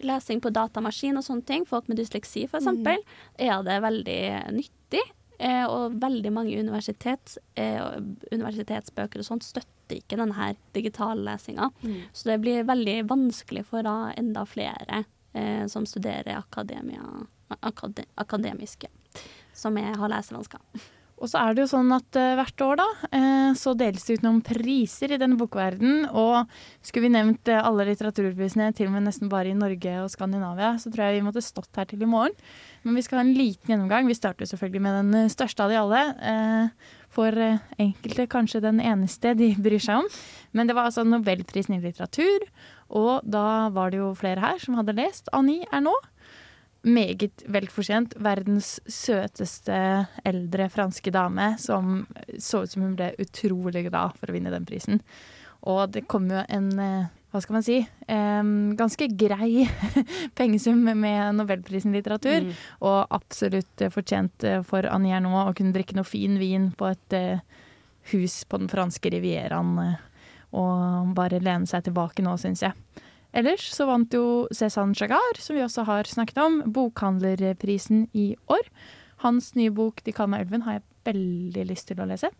[0.00, 1.66] lesing på datamaskin og sånne ting.
[1.68, 3.04] Folk med dysleksi, for eksempel,
[3.38, 4.22] er det veldig
[4.56, 5.04] nyttig.
[5.38, 7.82] Eh, og veldig mange universitet, eh,
[8.32, 11.70] universitetsbøker og sånt støtter ikke denne digitallesinga.
[11.82, 11.96] Mm.
[12.12, 15.04] Så det blir veldig vanskelig for da enda flere
[15.34, 17.02] eh, som studerer akademia,
[17.60, 18.90] akade, akademiske,
[19.52, 20.62] som er, har lesevansker.
[21.22, 24.18] Og så er det jo sånn at uh, hvert år da, uh, så deles det
[24.18, 26.08] ut noen priser i denne bokverdenen.
[26.10, 26.50] Og
[26.82, 30.74] skulle vi nevnt uh, alle litteraturprisene, til og med nesten bare i Norge og Skandinavia,
[30.82, 32.34] så tror jeg vi måtte stått her til i morgen.
[32.84, 34.10] Men vi skal ha en liten gjennomgang.
[34.10, 36.02] Vi starter selvfølgelig med den største av de alle.
[37.14, 37.38] For
[37.80, 40.10] enkelte kanskje den eneste de bryr seg om.
[40.52, 42.44] Men det var altså Nobelprisen i litteratur,
[42.94, 45.30] og da var det jo flere her som hadde lest.
[45.32, 45.94] Annie er nå
[46.84, 48.14] meget velfortjent.
[48.22, 49.76] Verdens søteste
[50.26, 52.04] eldre franske dame som
[52.38, 55.02] så ut som hun ble utrolig glad for å vinne den prisen.
[55.70, 57.78] Og det kom jo en, eh, hva skal man si,
[58.08, 59.64] um, ganske grei
[60.38, 62.44] pengesum med Nobelprisen i litteratur.
[62.44, 62.52] Mm.
[62.84, 67.16] Og absolutt fortjent eh, for Annie Ernaux å kunne drikke noe fin vin på et
[67.16, 67.62] uh,
[68.12, 69.78] hus på den franske rivieraen.
[69.80, 70.10] Uh,
[70.54, 72.76] og bare lene seg tilbake nå, syns jeg.
[73.34, 78.62] Ellers så vant jo Cézanne Chagard, som vi også har snakket om, bokhandlerprisen i år.
[79.24, 82.30] Hans nye bok 'De kaller meg ulven' har jeg veldig lyst til å lese.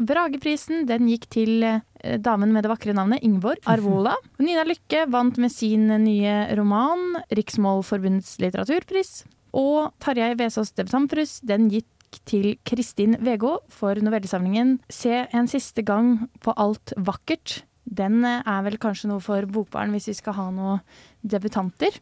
[0.00, 1.82] Brageprisen den gikk til eh,
[2.18, 4.16] damen med det vakre navnet Ingeborg Arvola.
[4.40, 9.24] Nina Lykke vant med sin nye roman 'Riksmålforbundets litteraturpris'.
[9.54, 16.30] Og Tarjei Vesaas debutantpris den gikk til Kristin Vegå for novellesamlingen 'Se en siste gang
[16.40, 17.62] på alt vakkert'.
[17.90, 20.84] Den eh, er vel kanskje noe for bokbarn hvis vi skal ha noen
[21.26, 21.98] debutanter.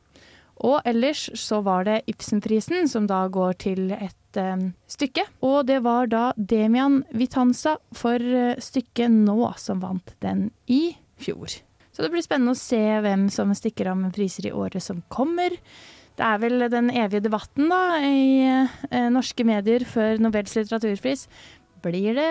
[0.67, 5.23] Og ellers så var det Ibsenprisen, som da går til et um, stykke.
[5.47, 11.61] Og det var da Demian Vitanza for uh, stykket Nå som vant den i fjor.
[11.95, 15.01] Så det blir spennende å se hvem som stikker av med priser i året som
[15.15, 15.55] kommer.
[16.19, 18.43] Det er vel den evige debatten da i
[18.91, 21.29] uh, norske medier før Nobels litteraturpris.
[21.87, 22.31] Blir det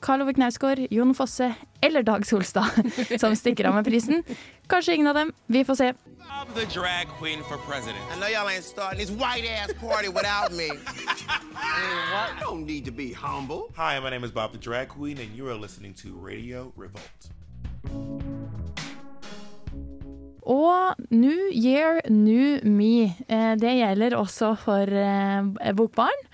[0.00, 2.66] Karl Ove- Knausgård, Jon Fosse eller Dag Solstad
[3.20, 4.22] som stikker av med prisen?
[4.68, 5.32] Kanskje ingen av dem.
[5.46, 5.92] Vi får se.
[6.30, 7.98] I'm the drag queen for president.
[8.12, 10.68] I know y'all ain't starting this white ass party without me.
[11.52, 12.30] Man, what?
[12.40, 13.62] Don't need to be humble.
[13.76, 17.30] Hi, my name is Bob the Drag Queen, and you are listening to Radio Revolt.
[20.42, 23.04] Og New Year, New Me.
[23.28, 26.24] Eh, Det gjelder også for eh, bokbarn.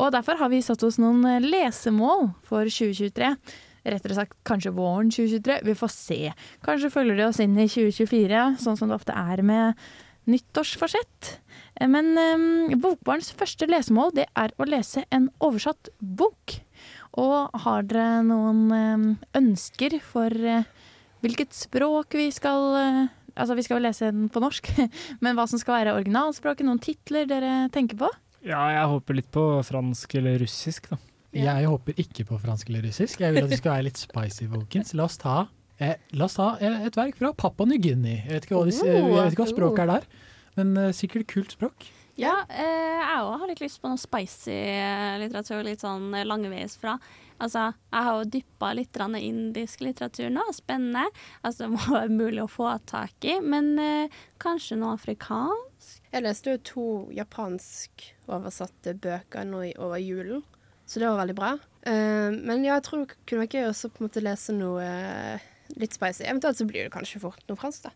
[0.00, 3.34] Og derfor har vi satt oss noen eh, lesemål for 2023.
[3.84, 5.60] rettere sagt kanskje våren 2023.
[5.66, 6.20] Vi får se.
[6.64, 9.80] Kanskje følger de oss inn i 2024, sånn som det ofte er med
[10.30, 11.38] nyttårsforsett.
[11.80, 16.60] Eh, Men um, Bokbarns første lesemål det er å lese en oversatt bok.
[17.20, 20.64] Og har dere noen um, ønsker for uh,
[21.20, 24.66] hvilket språk vi skal uh, Altså, vi skal jo lese den på norsk,
[25.24, 26.66] men hva som skal være originalspråket?
[26.68, 28.10] Noen titler dere tenker på?
[28.42, 30.98] Ja, jeg håper litt på fransk eller russisk, da.
[31.32, 33.22] Jeg håper ikke på fransk eller russisk.
[33.22, 34.92] Jeg vil at det skal være litt spicy, folkens.
[34.98, 35.46] La oss ta,
[35.80, 38.26] eh, la oss ta eh, et verk fra Papua Ny-Guinea.
[38.26, 40.06] Jeg vet ikke hva, eh, jeg vet ikke hva språket er der,
[40.58, 41.88] men eh, sikkert kult språk.
[42.20, 46.76] Ja, eh, jeg òg har litt lyst på noe spicy eh, litteratur, litt sånn langveis
[46.76, 46.98] fra.
[47.40, 51.06] Altså, jeg har jo dyppa litt indisk litteratur nå, spennende.
[51.40, 55.71] Altså, det må være mulig å få tak i, men eh, kanskje noe afrikansk?
[56.12, 56.86] Jeg leste jo to
[57.16, 60.42] japansk oversatte bøker nå over julen,
[60.84, 61.52] så det var veldig bra.
[61.86, 64.84] Uh, men ja, jeg tror det kunne vært gøy også på en måte lese noe
[64.84, 65.46] eh,
[65.80, 66.26] litt spicy.
[66.26, 67.94] Eventuelt så blir det kanskje fort noe fransk, da.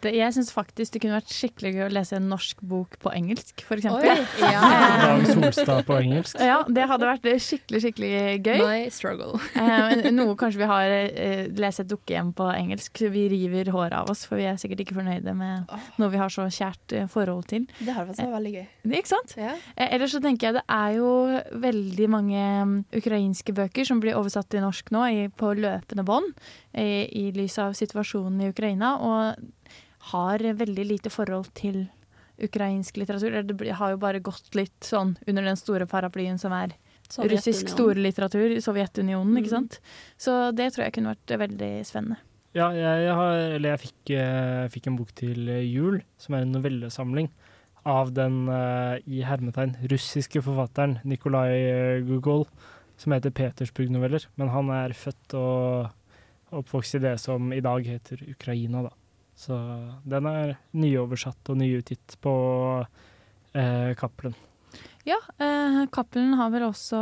[0.00, 3.12] Det, jeg syns faktisk det kunne vært skikkelig gøy å lese en norsk bok på
[3.12, 4.22] engelsk, eksempel.
[4.54, 4.60] ja.
[5.02, 6.40] Dag Solstad på engelsk.
[6.40, 8.64] Ja, det hadde vært skikkelig, skikkelig gøy.
[8.64, 9.40] My struggle.
[9.60, 13.02] Eh, noe kanskje vi har eh, lest et dukkehjem på engelsk.
[13.12, 15.70] Vi river håret av oss, for vi er sikkert ikke fornøyde med
[16.00, 17.66] noe vi har så kjært eh, forhold til.
[17.78, 18.66] Det har vært veldig gøy.
[18.88, 19.36] Ikke sant?
[19.38, 19.54] Ja.
[19.76, 21.12] Eh, ellers så tenker jeg det er jo
[21.62, 26.34] veldig mange mm, ukrainske bøker som blir oversatt til norsk nå i, på løpende bånd,
[26.72, 29.48] i, i lys av situasjonen i Ukraina, og
[30.12, 31.88] har veldig lite forhold til
[32.40, 33.42] ukrainsk litteratur.
[33.44, 36.72] Det har jo bare gått litt sånn under den store paraplyen som er
[37.28, 39.56] russisk storlitteratur i Sovjetunionen, ikke Mm.
[39.58, 39.80] sant.
[40.16, 42.16] Så det tror jeg kunne vært veldig spennende.
[42.54, 46.42] Ja, jeg, har, eller jeg fikk, jeg fikk en bok til eh, jul, som er
[46.42, 47.28] en novellesamling
[47.86, 52.46] av den eh, i hermetegn russiske forfatteren Nikolai Gugol,
[52.96, 54.26] som heter Petersburg-noveller.
[54.36, 55.90] Men han er født og
[56.50, 58.90] oppvokst i det som i dag heter Ukraina, da.
[59.40, 59.56] Så
[60.04, 62.34] den er nyoversatt og nyutgitt på
[63.56, 64.36] eh, Cappelen.
[65.08, 67.00] Ja, eh, Cappelen har vel også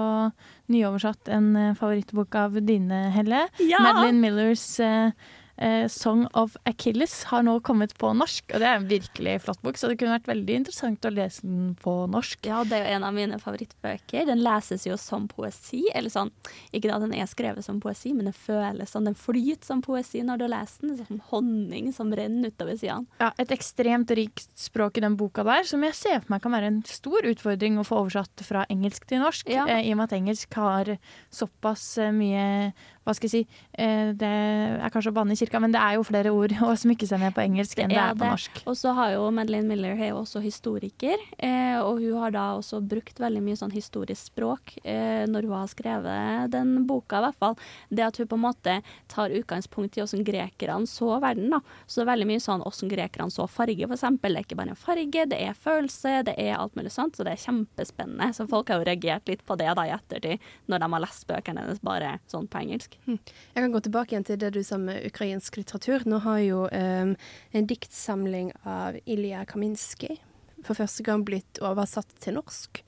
[0.71, 3.49] nyoversatt en eh, favorittbok av dine, Helle.
[3.59, 3.83] Ja!
[3.83, 5.11] Madeline Millers eh,
[5.59, 9.75] 'Song of Achilles' har nå kommet på norsk, og det er en virkelig flott bok,
[9.77, 12.47] så det kunne vært veldig interessant å lese den på norsk.
[12.47, 14.27] Ja, det er jo en av mine favorittbøker.
[14.27, 15.83] Den leses jo som poesi.
[15.95, 16.31] Eller sånn,
[16.73, 19.05] ikke at den er skrevet som poesi, men den føles sånn.
[19.11, 20.97] Den flyter som poesi når du leser den.
[21.09, 23.07] Som honning som renner utover sidene.
[23.21, 26.53] Ja, et ekstremt rikt språk i den boka der, som jeg ser for meg kan
[26.53, 29.67] være en stor utfordring å få oversatt fra engelsk til norsk, Ja.
[29.67, 30.99] eh, i og med at engelsk har
[31.31, 32.73] såpass eh, mye
[33.09, 35.97] hva skal jeg si, eh, det er kanskje å banne i kirka, men det er
[35.97, 38.63] jo flere ord å smykke seg med på engelsk enn det er på norsk.
[38.69, 42.47] Og så har jo Madeleine Miller er jo også historiker, eh, og hun har da
[42.59, 47.27] også brukt veldig mye sånn historisk språk eh, når hun har skrevet den boka, i
[47.29, 47.59] hvert fall.
[47.89, 48.79] Det at hun på en måte
[49.11, 51.63] tar utgangspunkt i hvordan grekerne så verden, da.
[51.87, 54.35] Så det er veldig mye sånn hvordan grekerne så farge, eksempel.
[54.35, 57.27] Det er ikke bare en farge, det er følelse, det er alt mulig sånt, så
[57.27, 58.31] det er kjempespennende.
[58.37, 61.29] Så folk har jo reagert litt på det da i ettertid, når de har lest
[61.29, 62.98] bøkene hennes bare sånn på engelsk.
[63.07, 66.05] Jeg kan gå tilbake igjen til det du sa med ukrainsk litteratur.
[66.09, 67.15] Nå har jo um,
[67.53, 70.19] en diktsamling av Ilja Kaminskij
[70.67, 72.83] for første gang blitt oversatt til norsk.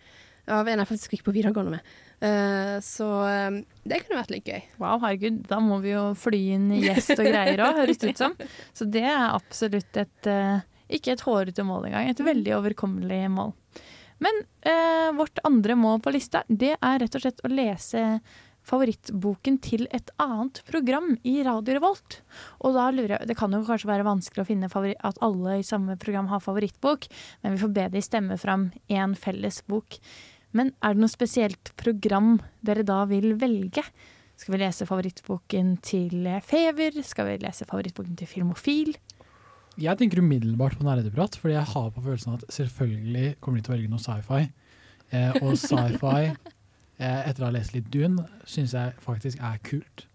[0.51, 1.93] Av en jeg faktisk gikk på videregående med.
[2.21, 4.65] Uh, så um, det kunne vært litt gøy.
[4.83, 8.25] Wow, herregud, da må vi jo fly inn gjest og greier òg, høres det ut
[8.25, 8.37] som.
[8.77, 10.59] Så det er absolutt et uh,
[10.91, 13.55] ikke et hårete mål engang, et veldig overkommelig mål.
[14.21, 18.05] Men uh, vårt andre mål på lista, det er rett og slett å lese
[18.67, 22.21] favorittboken til et annet program i Radio Revolt.
[22.61, 25.67] Og da lurer jeg, Det kan jo kanskje være vanskelig å finne at alle i
[25.67, 27.09] samme program har favorittbok,
[27.43, 29.99] men vi får be de stemme fram én felles bok.
[30.53, 33.85] Men er det noe spesielt program dere da vil velge?
[34.37, 37.03] Skal vi lese favorittboken til Fever?
[37.05, 38.95] Skal vi lese favorittboken til Filmofil?
[39.81, 43.73] Jeg tenker umiddelbart på nerdeprat, fordi jeg har på følelsen at selvfølgelig kommer de til
[43.73, 44.49] å velge noe sci-fi.
[45.11, 46.33] Eh, og sci-fi,
[47.07, 50.07] etter å ha lest litt Dune, syns jeg faktisk er kult.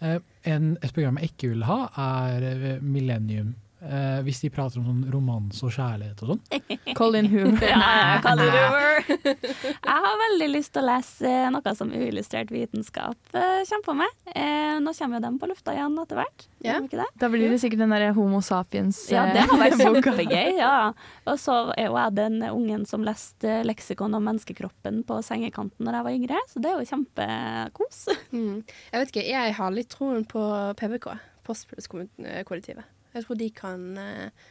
[0.00, 3.54] Eh, en, et program jeg ikke vil ha, er eh, Millennium.
[3.80, 6.64] Eh, hvis de prater om sånn romanse og kjærlighet og sånn.
[6.98, 7.64] Colin Hoover.
[7.64, 9.06] Ja, Colin Hoover.
[9.88, 14.18] Jeg har veldig lyst til å lese noe som uillustrert vitenskap eh, kommer på med.
[14.34, 16.46] Eh, nå kommer jo den på lufta igjen etter hvert.
[16.60, 16.76] Ja.
[17.16, 20.60] Da blir det sikkert den derre Homo sapiens Ja, det har vært eh, kjempegøy.
[20.60, 20.92] Ja.
[21.24, 26.02] Og så er jo jeg den ungen som leste leksikon om menneskekroppen på sengekanten når
[26.02, 28.04] jeg var yngre, så det er jo kjempekos.
[28.36, 28.62] Mm.
[28.92, 31.14] Jeg vet ikke, jeg har litt troen på PBK,
[31.48, 32.84] Postpluss-kollektivet.
[33.14, 34.50] Jeg tror de kan eh,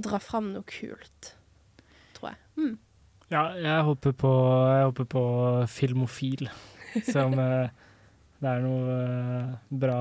[0.00, 1.34] dra fram noe kult,
[2.16, 2.40] tror jeg.
[2.58, 2.78] Mm.
[3.30, 4.32] Ja, jeg håper på,
[4.74, 5.24] jeg håper på
[5.70, 6.48] Filmofil,
[7.06, 7.70] som eh,
[8.40, 9.48] Det er noe eh,
[9.82, 9.96] bra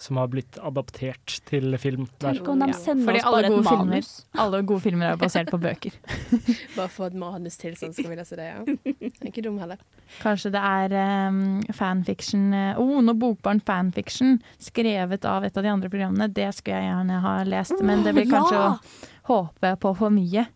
[0.00, 2.06] som har blitt adaptert til film.
[2.16, 2.38] der.
[2.38, 4.06] Tenk om de sender Fordi oss bare et gode, filmer,
[4.44, 5.98] alle gode filmer er basert på bøker.
[6.78, 8.62] Bare få et manus til, sånn skal vi lese det, ja.
[8.64, 9.82] Det er ikke dum heller.
[10.22, 10.94] Kanskje det er
[11.28, 11.42] um,
[11.76, 16.30] fanfiction Å, Oh, noe bokbarn fanfiction skrevet av et av de andre programmene.
[16.32, 18.70] Det skulle jeg gjerne ha lest, men det blir kanskje Ja!
[18.78, 20.46] å håpe på for mye.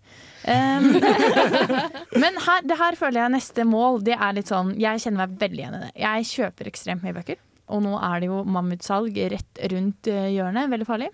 [0.43, 0.88] Um,
[2.22, 4.01] men her, det her føler jeg neste mål.
[4.07, 5.90] Det er litt sånn Jeg kjenner meg veldig igjen i det.
[6.03, 7.40] Jeg kjøper ekstremt mye bøker.
[7.72, 10.68] Og nå er det jo mammutsalg rett rundt eh, hjørnet.
[10.72, 11.09] Veldig farlig.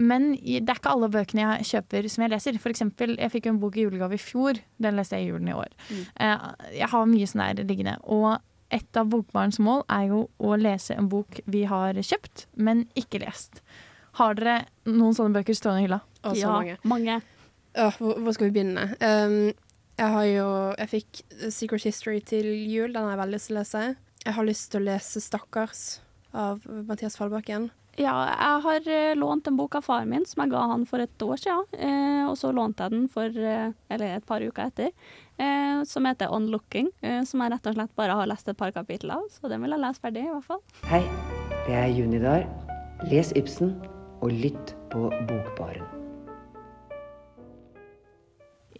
[0.00, 2.60] Men det er ikke alle bøkene jeg kjøper som jeg leser.
[2.62, 4.60] For eksempel, jeg fikk jo en bok i julegave i fjor.
[4.80, 5.74] Den leste jeg i julen i år.
[5.90, 6.46] Eh,
[6.78, 7.98] Jeg har mye sånn der liggende.
[8.06, 8.38] Og
[8.70, 13.20] et av Bokbarns mål er jo å lese en bok vi har kjøpt, men ikke
[13.26, 13.60] lest.
[14.22, 16.00] Har dere noen sånne bøker stående i hylla?
[16.22, 16.78] Så Ja, mange.
[16.84, 17.20] mange.
[17.78, 18.86] Åh, hvor, hvor skal vi begynne?
[18.98, 19.52] Um,
[20.00, 20.46] jeg har jo
[20.78, 21.20] Jeg fikk
[21.52, 22.94] Secret History til jul.
[22.94, 23.82] Den har jeg veldig lyst til å lese.
[24.24, 26.00] Jeg har lyst til å lese 'Stakkars'
[26.32, 27.70] av Mathias Fallbakken.
[27.98, 31.02] Ja, jeg har eh, lånt en bok av faren min som jeg ga han for
[31.02, 31.66] et år siden.
[31.74, 34.92] Eh, og så lånte jeg den for eh, eller et par uker etter,
[35.36, 36.92] eh, som heter 'Onlooking'.
[37.02, 39.60] Eh, som jeg rett og slett bare har lest et par kapitler av, så den
[39.60, 40.62] vil jeg lese ferdig, i hvert fall.
[40.84, 41.04] Hei,
[41.66, 42.46] det er Junidar.
[43.10, 43.76] Les Ibsen
[44.22, 45.99] og lytt på Bokbaren.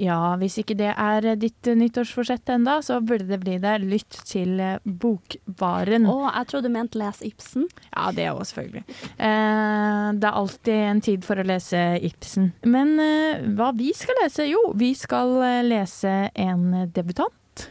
[0.01, 3.79] Ja, hvis ikke det er ditt eh, nyttårsforsett enda, så burde det bli det.
[3.85, 5.51] Lytt til bokvaren.
[5.61, 6.07] Bokbaren.
[6.09, 7.67] Å, jeg trodde du mente les Ibsen.
[7.91, 8.85] Ja, det òg, selvfølgelig.
[9.19, 12.53] Eh, det er alltid en tid for å lese Ibsen.
[12.65, 14.49] Men eh, hva vi skal lese?
[14.51, 17.67] Jo, vi skal eh, lese en debutant.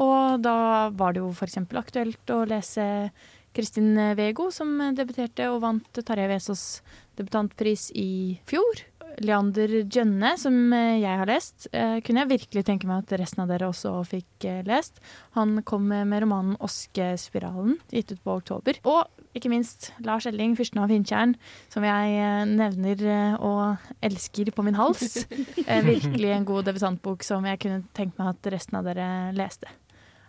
[0.00, 1.58] Og da var det jo f.eks.
[1.78, 2.84] aktuelt å lese
[3.56, 6.64] Kristin Vego, som debuterte og vant Tarjei Vesaas
[7.18, 8.86] debutantpris i fjor.
[9.18, 13.42] Leander Jønne, som eh, jeg har lest, eh, kunne jeg virkelig tenke meg at resten
[13.44, 15.02] av dere også fikk eh, lest.
[15.38, 18.80] Han kom med romanen 'Oskespiralen', gitt ut på oktober.
[18.84, 19.06] Og
[19.36, 21.36] ikke minst Lars Elling, 'Fyrsten av Finntjern',
[21.68, 25.26] som jeg nevner og elsker på min hals.
[25.92, 29.70] Virkelig en god debutantbok som jeg kunne tenkt meg at resten av dere leste.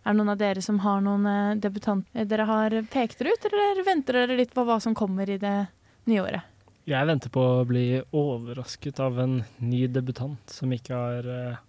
[0.01, 3.43] Er det noen av dere som har noen eh, debutant dere har pekt dere ut,
[3.51, 5.57] eller venter dere litt på hva som kommer i det
[6.09, 6.51] nye året?
[6.89, 7.86] Jeg venter på å bli
[8.17, 11.59] overrasket av en ny debutant som ikke har eh,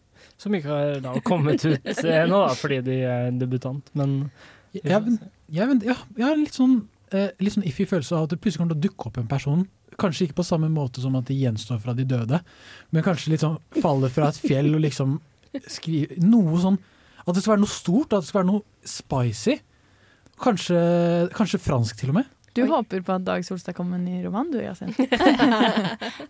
[0.40, 3.90] som ikke har da kommet ut ennå, fordi de er debutant.
[3.98, 4.30] Men
[4.72, 5.18] Jeg, jeg,
[5.52, 6.78] jeg, ja, jeg har litt sånn,
[7.12, 9.28] eh, litt sånn iffy følelse av at det plutselig kommer til å dukke opp en
[9.30, 9.66] person.
[10.00, 12.40] Kanskje ikke på samme måte som at de gjenstår fra de døde,
[12.90, 15.18] men kanskje litt sånn faller fra et fjell og liksom
[15.68, 16.78] skriver noe sånn
[17.26, 19.58] At det skal være noe stort, at det skal være noe spicy.
[20.42, 20.78] Kanskje,
[21.36, 22.30] kanskje fransk til og med.
[22.52, 24.92] Du håper på at Dag Solstad kommer med en ny roman, du, Yasin?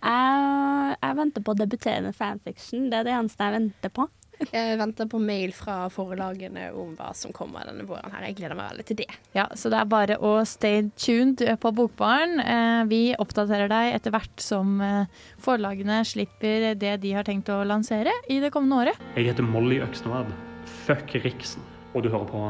[0.03, 2.89] Jeg, jeg venter på debuterende fanfiction.
[2.93, 4.05] Det er det eneste jeg venter på.
[4.53, 8.25] Jeg venter på mail fra forlagene om hva som kommer denne våren her.
[8.27, 9.07] Jeg gleder meg veldig til det.
[9.37, 12.41] Ja, så det er bare å stay tuned på Bokbaren.
[12.43, 15.07] Eh, Vi oppdaterer deg etter hvert som eh,
[15.43, 19.05] forlagene slipper det de har tenkt å lansere i det kommende året.
[19.19, 20.33] Jeg heter Molly Øksnevad.
[20.87, 21.63] Fuck Riksen.
[21.95, 22.47] Og du hører på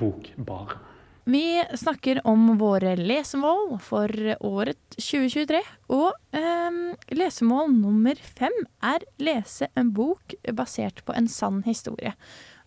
[0.00, 0.86] Bokbaren.
[1.30, 4.10] Vi snakker om våre lesemål for
[4.40, 5.60] året 2023.
[5.94, 6.78] Og eh,
[7.14, 12.16] lesemål nummer fem er lese en bok basert på en sann historie.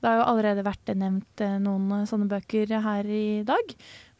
[0.04, 3.70] Det har jo allerede vært nevnt eh, noen sånne bøker her i dag.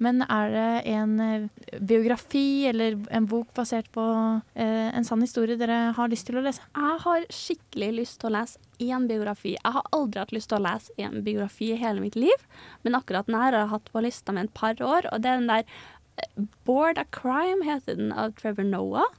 [0.04, 1.48] Men er det en eh,
[1.80, 4.04] biografi eller en bok basert på
[4.56, 6.64] eh, en sann historie dere har lyst til å lese?
[6.72, 9.58] Jeg har skikkelig lyst til å lese én biografi.
[9.58, 12.48] Jeg har aldri hatt lyst til å lese en biografi i hele mitt liv,
[12.88, 15.34] men akkurat den her har jeg hatt på lista med et par år, og det
[15.34, 19.12] er den der eh, Bored a Crime, heter den, av Trevor Noah.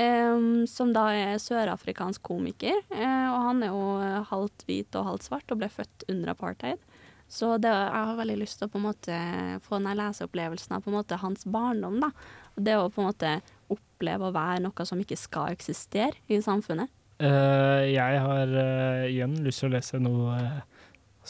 [0.00, 2.80] Em, som da er sørafrikansk komiker.
[2.92, 6.32] Uh, og han er jo eh, halvt hvit og halvt svart og ble født under
[6.34, 6.82] apartheid.
[7.30, 9.16] Så det, jeg har veldig lyst til å på en måte
[9.62, 12.00] få den leseopplevelsen av på en måte hans barndom.
[12.02, 12.10] da.
[12.56, 13.36] Det å på en måte
[13.70, 16.90] oppleve å være noe som ikke skal eksistere i samfunnet.
[17.20, 20.40] Uh, jeg har uh, igjen lyst til å lese noe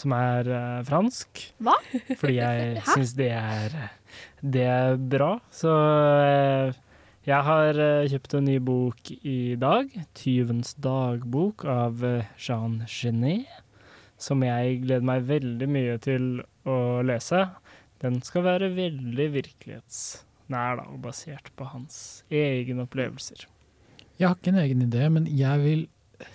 [0.00, 0.48] som er
[0.86, 1.42] fransk.
[1.60, 1.74] Hva?
[2.16, 3.74] Fordi jeg syns det er,
[4.40, 5.34] det er bra.
[5.52, 5.74] Så
[7.28, 9.90] jeg har eh, kjøpt en ny bok i dag.
[10.16, 13.48] 'Tyvens dagbok' av eh, Jean Genet.
[14.20, 17.46] Som jeg gleder meg veldig mye til å lese.
[18.00, 23.46] Den skal være veldig virkelighetsnær da, og basert på hans egne opplevelser.
[24.20, 25.86] Jeg har ikke en egen idé, men jeg vil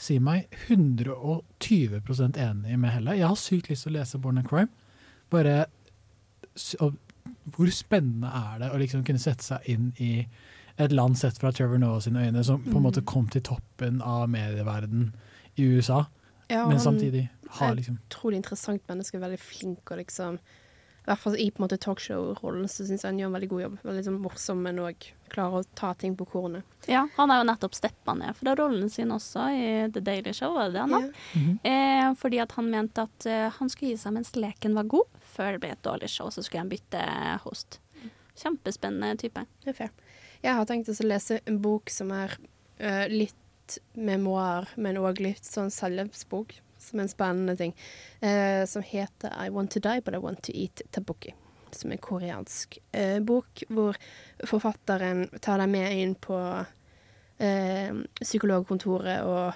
[0.02, 3.18] si meg 120% enig med Helle.
[3.18, 4.70] Jeg har sykt lyst til å lese Born and Crime.
[5.34, 5.66] Bare
[6.56, 10.28] Hvor spennende er det å liksom kunne sette seg inn i
[10.78, 12.84] et land sett fra Trevor Noah sine øyne, som på en Mm.
[12.84, 15.14] måte kom til toppen av medieverden
[15.56, 16.06] i USA,
[16.50, 20.40] Ja, men samtidig har liksom Utrolig interessant menneske, veldig flink og liksom
[21.06, 23.50] I hvert fall i på en måte talkshow-rollen så syns jeg han gjør en veldig
[23.50, 23.78] god jobb.
[23.84, 24.96] Veldig liksom morsom, men òg
[25.30, 26.64] klarer å ta ting på kornet.
[26.88, 30.54] Ja, han har jo nettopp steppa ned fra rollen sin også i The Daily Show,
[30.56, 31.60] var det det han -hmm.
[31.64, 35.06] eh, fordi at han mente at eh, han skulle gi seg mens leken var god,
[35.22, 37.80] før det ble et dårlig show, så skulle han bytte host.
[38.36, 39.46] Kjempespennende type.
[39.64, 39.90] Det er fair.
[40.46, 42.36] Jeg har tenkt å lese en bok som er
[42.78, 47.74] uh, litt memoar, men òg litt sånn selvhjelpsbok, som er en spennende ting,
[48.22, 51.34] uh, som heter I Want To Die, But I Want To Eat Tabuki.
[51.74, 53.98] Som er en koreansk eh, bok, hvor
[54.48, 56.38] forfatteren tar deg med inn på
[58.22, 59.50] psykologkontoret og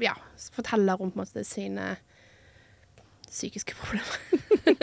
[0.00, 0.14] ja,
[0.54, 1.90] forteller om på en måte sine
[3.32, 4.20] psykiske problemer.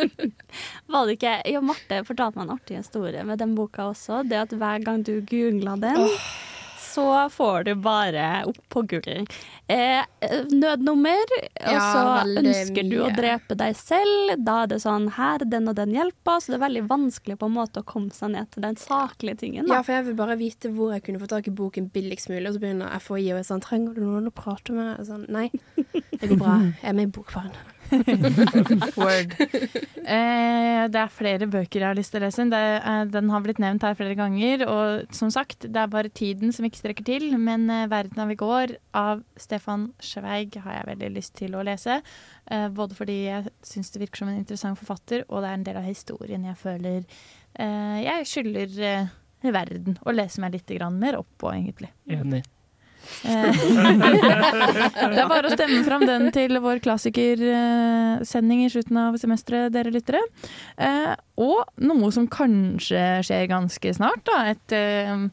[0.92, 4.24] Var det ikke Ja, Marte fortalte meg en artig historie med den boka også.
[4.28, 6.08] Det at hver gang du googla den,
[6.90, 9.26] så får du bare opp på Google
[9.68, 10.02] eh,
[10.50, 14.34] nødnummer, og så ønsker ønsker du å drepe deg selv.
[14.46, 16.42] Da er det sånn her, den og den hjelper.
[16.42, 19.44] Så det er veldig vanskelig på en måte å komme seg ned til den saklige
[19.46, 19.70] tingen.
[19.70, 22.48] Ja, for jeg vil bare vite hvor jeg kunne få tak i boken billigst mulig,
[22.50, 24.96] og så begynner FHI og er sånn Trenger du noen å prate med?
[24.98, 26.62] Jeg Sånn, Nei, det går bra.
[26.82, 27.54] Jeg er med i Bokbaren.
[29.00, 29.34] Word.
[29.40, 32.46] Eh, det er flere bøker jeg har lyst til å lese.
[32.52, 34.64] Det, er- den har blitt nevnt her flere ganger.
[34.70, 37.30] Og som sagt, det er bare tiden som ikke strekker til.
[37.38, 41.64] Men eh, 'Verden av i går' av Stefan Schweig har jeg veldig lyst til å
[41.66, 42.00] lese.
[42.50, 45.68] Eh, både fordi jeg syns det virker som en interessant forfatter, og det er en
[45.68, 47.04] del av historien jeg føler
[47.56, 51.92] eh, jeg skylder eh, verden å lese meg litt grann mer opp på, egentlig.
[52.10, 52.44] Enig.
[53.24, 53.52] Eh,
[55.14, 59.94] det er bare å stemme fram den til vår klassikersending i slutten av semesteret, dere
[59.94, 60.22] lyttere.
[60.78, 64.44] Eh, og noe som kanskje skjer ganske snart, da.
[64.54, 65.28] Et eh,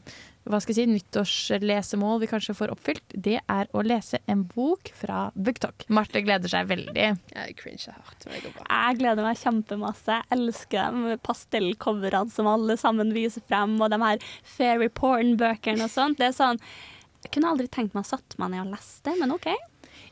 [0.47, 4.91] hva skal jeg si, nyttårslesemål vi kanskje får oppfylt, det er å lese en bok
[4.95, 5.87] fra BookTok.
[5.93, 7.07] Marte gleder seg veldig.
[7.33, 8.67] Jeg cringer hardt, men det går bra.
[8.71, 10.19] Jeg gleder meg kjempemasse.
[10.19, 15.93] Jeg elsker de pastellcoverne som alle sammen viser frem, og de her fairy porn-bøkene og
[15.93, 16.21] sånt.
[16.21, 16.61] Det er sånn
[17.27, 19.49] Jeg kunne aldri tenkt meg å satt meg ned og lese det, men OK.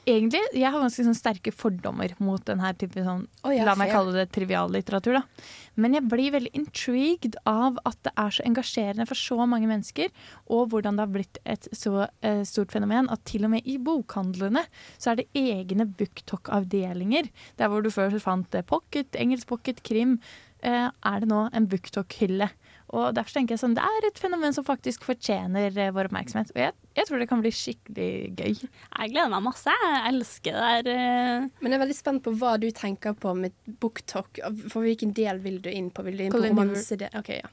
[0.06, 3.74] Egentlig, jeg har ganske sånn sterke fordommer mot denne typen, type sånn, oh, ja, la
[3.80, 3.96] meg fair.
[3.96, 5.46] kalle det triviallitteratur, da.
[5.80, 10.12] Men jeg blir veldig intrigued av at det er så engasjerende for så mange mennesker,
[10.52, 13.80] og hvordan det har blitt et så eh, stort fenomen at til og med i
[13.82, 14.66] bokhandlene
[14.98, 17.32] så er det egne booktalk-avdelinger.
[17.58, 20.20] Der hvor du før fant eh, pocket, engelsk pocket, krim,
[20.62, 22.52] eh, er det nå en booktalk-hylle.
[22.94, 26.54] Og derfor tenker jeg sånn, det er et fenomen som faktisk fortjener eh, vår oppmerksomhet.
[26.54, 28.54] Og jeg, jeg tror det kan bli skikkelig gøy.
[28.64, 29.74] Jeg gleder meg masse.
[29.84, 30.92] Jeg elsker det der.
[30.96, 34.40] eh, Men jeg er veldig spent på hva du tenker på med BookTok.
[34.72, 36.06] For hvilken del vil du inn på?
[36.08, 36.96] Vil du inn på romanse?
[37.20, 37.50] OK, ja.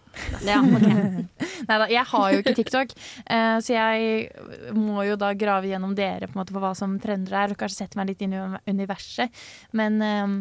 [0.47, 1.27] Ja, okay.
[1.69, 2.91] Nei da, jeg har jo ikke TikTok,
[3.31, 6.99] eh, så jeg må jo da grave gjennom dere på, en måte, på hva som
[7.01, 9.31] trender er, og kanskje sette meg litt inn i universet.
[9.79, 10.37] Men eh,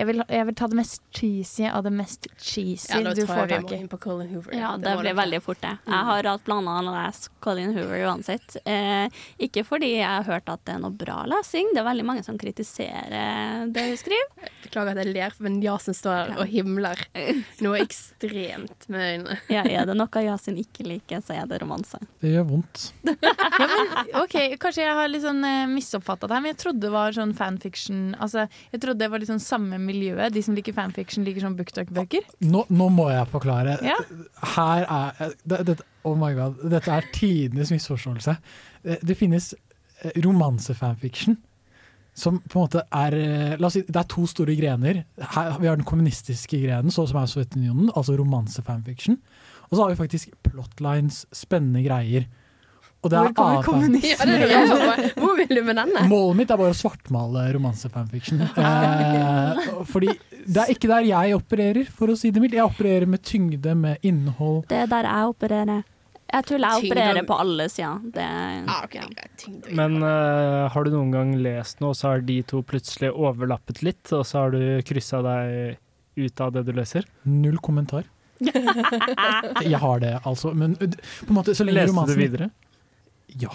[0.00, 3.44] jeg, vil, jeg vil ta det mest cheesy av det mest cheesy Ja, du får
[3.46, 3.80] jeg tak i.
[3.84, 4.56] inn på Colin Hoover.
[4.58, 5.74] Ja, det det blir veldig fort det.
[5.86, 8.25] Jeg har hatt planer om å lese Colin Hoover uansett.
[8.28, 12.06] Eh, ikke fordi jeg har hørt at det er noe bra lesing, det er veldig
[12.06, 14.50] mange som kritiserer det hun skriver.
[14.64, 17.00] Beklager at jeg ler, men Jasen står her og himler
[17.64, 19.38] noe ekstremt med øynene.
[19.56, 22.00] Ja, er det noe Yasin ikke liker, så er det romanse.
[22.22, 22.88] Det gjør vondt.
[23.56, 26.82] Ja, men, ok, Kanskje jeg har litt sånn eh, misoppfatta det her, men jeg trodde
[26.84, 30.34] det var sånn fanfiction Altså, Jeg trodde det var litt sånn samme miljøet.
[30.34, 32.26] De som liker fanfiction, liker sånn booktalk-bøker.
[32.44, 33.78] Nå, nå må jeg forklare.
[33.86, 33.96] Ja.
[34.56, 36.62] Her er det, det, Oh my god.
[36.70, 38.36] Dette er tidenes misforståelse.
[38.86, 41.38] Det, det finnes eh, romansefanfiction.
[42.16, 45.02] Som på en måte er eh, La oss si det er to store grener.
[45.34, 49.18] Her, vi har den kommunistiske grenen, så, som er Sovjetunionen, altså romansefanfiction.
[49.66, 52.28] Og så har vi faktisk plotlines, spennende greier.
[53.04, 54.62] Og det Hvor er kommer kommunismen Ja.
[55.20, 56.06] Hvor vil du med denne?
[56.08, 58.40] Målet mitt er bare å svartmale romansefanfiction.
[58.56, 60.08] Eh, fordi
[60.46, 62.56] det er ikke der jeg opererer, for å si det mildt.
[62.56, 64.64] Jeg opererer med tyngde, med innhold.
[64.70, 65.84] Det er der jeg opererer.
[66.26, 68.02] Jeg tror jeg opererer på alle sider.
[68.14, 68.26] Det,
[68.66, 69.46] Ah, ok, greit.
[69.78, 73.82] Men uh, har du noen gang lest noe, og så har de to plutselig overlappet
[73.86, 75.78] litt, og så har du kryssa deg
[76.16, 77.06] ut av det du leser?
[77.30, 78.08] Null kommentar.
[79.64, 80.52] Jeg har det, altså.
[80.56, 80.88] Men uh,
[81.22, 82.50] på en måte, så lenge Leste du videre?
[83.38, 83.52] Ja.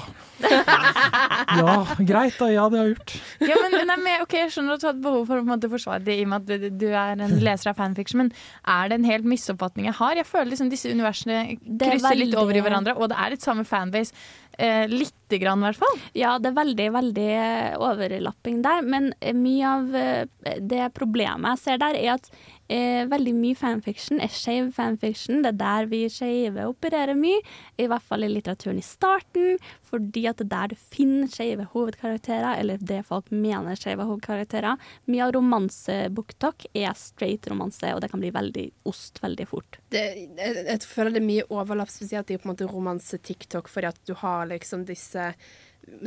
[1.57, 1.73] ja,
[2.05, 2.47] greit da.
[2.51, 3.13] Ja, det har jeg gjort.
[3.49, 5.69] Ja, men, nei, men, ok, Jeg skjønner at du har et behov for å måte,
[5.71, 8.31] forsvare det i og med at du- du er en leser av fanfiction, men
[8.67, 10.15] er det en helt misoppfatning jeg har?
[10.21, 11.89] Jeg føler liksom disse universene krysser veldig...
[11.97, 14.13] krysser litt over i hverandre, og det er litt samme fanbase.
[14.59, 15.99] Eh, Lite grann, i hvert fall.
[16.13, 18.81] Ja, det er veldig, veldig eh, overlapping der.
[18.83, 20.25] Men eh, mye av eh,
[20.59, 22.29] det problemet jeg ser der, er at
[22.71, 25.41] eh, veldig mye fanfiction er skeiv fanfiction.
[25.43, 27.41] Det er der vi skeive opererer mye,
[27.81, 29.59] i hvert fall i litteraturen i starten.
[29.91, 34.07] Fordi at det er der du finner skeive hovedkarakterer, eller det folk mener er skeive
[34.07, 34.79] hovedkarakterer.
[35.11, 39.81] Mye av romansebuktok er straight romanse, og det kan bli veldig ost veldig fort.
[39.93, 40.05] det,
[40.37, 44.15] jeg, jeg føler det er mye overlapp, spesielt i på en romanse-TikTok, fordi at du
[44.21, 45.33] har liksom disse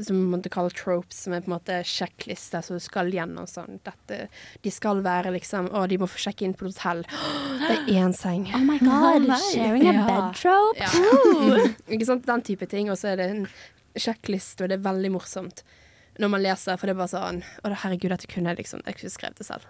[0.06, 3.80] som man kalle tropes, som er på en måte sjekklister som du skal gjennom sånn.
[3.84, 4.28] Dette,
[4.64, 7.04] de skal være liksom Å, de må få sjekke inn på et hotell.
[7.60, 8.48] Det er én seng.
[8.54, 10.06] Oh my god, oh, sharing a Ja.
[10.08, 10.80] bed trope.
[10.80, 10.90] Ja.
[11.94, 12.26] Ikke sant?
[12.26, 12.90] Den type ting.
[12.92, 13.46] Og så er det en
[13.98, 15.64] sjekkliste, og det er veldig morsomt.
[16.18, 19.00] Når man leser, for det er bare sånn Å, herregud, dette kunne jeg liksom Jeg
[19.00, 19.64] kunne skrevet det selv.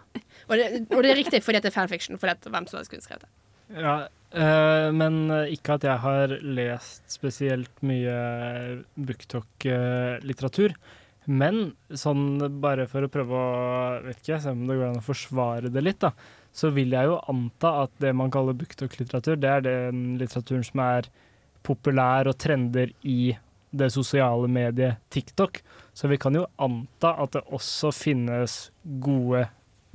[0.51, 2.93] Og det, og det er riktig fordi det er fanfiction, fordi at hvem som helst
[2.93, 3.33] kunne skrevet det.
[3.73, 10.75] Ja, eh, men ikke at jeg har lest spesielt mye booktalk-litteratur.
[11.27, 15.07] Men sånn bare for å prøve å vet ikke, se om det går an å
[15.07, 16.11] forsvare det litt, da,
[16.55, 20.81] så vil jeg jo anta at det man kaller booktalk-litteratur, det er den litteraturen som
[20.85, 21.09] er
[21.65, 23.33] populær og trender i
[23.75, 25.63] det sosiale mediet TikTok.
[25.97, 28.69] Så vi kan jo anta at det også finnes
[29.01, 29.47] gode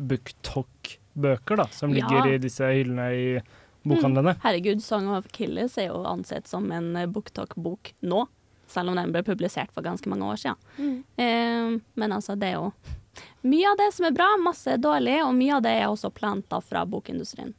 [0.01, 2.07] booktalk-bøker, da, som Ja.
[2.07, 3.41] ligger i disse hyllene i
[3.83, 4.35] bokhandlene.
[4.35, 4.41] Mm.
[4.43, 8.25] Herregud, Song of Killers' er jo ansett som en eh, BookTok-bok nå.
[8.69, 10.57] Selv om den ble publisert for ganske mange år siden.
[10.77, 10.97] Mm.
[11.17, 12.71] Eh, men altså, det er jo
[13.41, 16.11] mye av det som er bra, masse er dårlig, og mye av det er også
[16.13, 17.55] planta fra bokindustrien.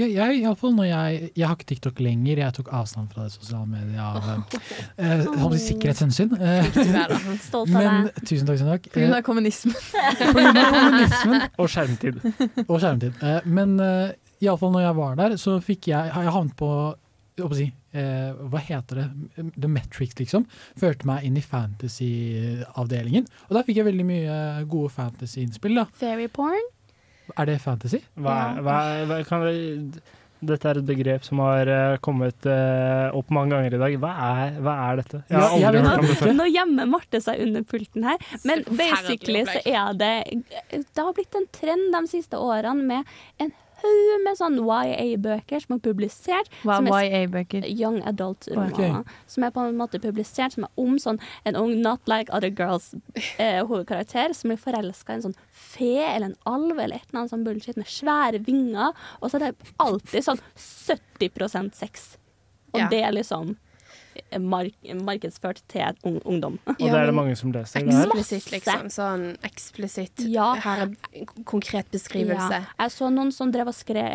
[0.00, 3.10] Ja, jeg, i alle fall når jeg, jeg har ikke TikTok lenger, jeg tok avstand
[3.12, 4.28] fra det sosiale mediet av
[4.96, 5.26] eh,
[5.58, 6.32] si sikkerhetshensyn.
[6.40, 6.70] Eh.
[7.48, 8.22] Stolt av men, deg.
[8.22, 8.56] tusen takk.
[8.56, 8.88] tusen takk.
[8.94, 9.76] På grunn av kommunismen.
[10.22, 11.44] På grunn av kommunismen.
[11.60, 12.22] Og skjermtid.
[12.64, 13.20] Og skjermtid.
[13.20, 16.70] Eh, men uh, iallfall når jeg var der, så fikk jeg Jeg havnet på
[17.40, 17.66] jeg si,
[17.96, 19.06] eh, Hva heter det?
[19.56, 20.46] The Metrics, liksom.
[20.80, 23.28] Førte meg inn i fantasy-avdelingen.
[23.48, 24.36] Og der fikk jeg veldig mye
[24.70, 25.80] gode fantasy-innspill.
[25.80, 25.86] da.
[26.00, 26.68] Fairy porn?
[27.38, 28.02] Er det fantasy?
[28.18, 29.86] Hva, hva, hva kan vi,
[30.40, 33.96] dette er et begrep som har eh, kommet eh, opp mange ganger i dag.
[34.02, 35.22] Hva er, hva er dette?
[35.28, 36.32] Jeg har aldri hørt om det før.
[36.38, 40.12] Nå gjemmer Marte seg under pulten her, men basically så er det
[40.70, 43.52] Det har blitt en trend de siste årene med en
[43.82, 46.50] haug med sånn YA-bøker som er publisert.
[46.64, 47.66] Er YA-bøker?
[47.68, 48.74] Young adult-romaner.
[48.74, 49.16] Okay.
[49.30, 52.50] Som er på en måte publisert som er om sånn en ung not like other
[52.50, 52.92] girls
[53.38, 57.34] eh, som blir forelska i en sånn fe eller en alv eller et eller annet
[57.34, 58.94] sånn bullshit med svære vinger.
[59.20, 62.14] Og så er det alltid sånn 70% sex.
[62.72, 62.88] Og Ja.
[62.88, 63.56] det er liksom
[64.40, 66.58] mark markedsført til ung ungdom.
[66.66, 67.86] Og det er det mange som leser.
[67.86, 68.88] Eksplisitt, liksom.
[68.92, 70.24] Sånn eksplisitt.
[70.30, 70.52] Ja.
[70.60, 72.60] Her er en konkret beskrivelse.
[72.62, 72.74] Ja.
[72.84, 74.06] Jeg så noen som drev og skrev,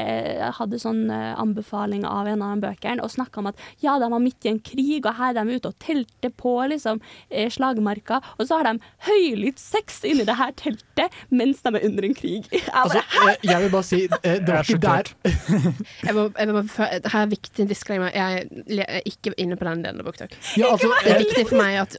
[0.58, 4.10] hadde sånn eh, anbefaling av en av de bøkene, og snakka om at ja, de
[4.12, 7.50] var midt i en krig, og her er de ute og telter på liksom, eh,
[7.52, 12.08] slagmarka, og så har de høylytt sex inni det her teltet mens de er under
[12.08, 12.50] en krig.
[12.56, 15.10] Jeg bare, altså, jeg vil bare si eh, Det var ikke der.
[16.06, 18.12] Jeg må, jeg må, her er viktig disclaimer.
[18.14, 18.46] Jeg
[18.84, 20.30] er ikke inne på den delen BookTok.
[20.58, 21.98] Ja, altså, det er viktig for meg at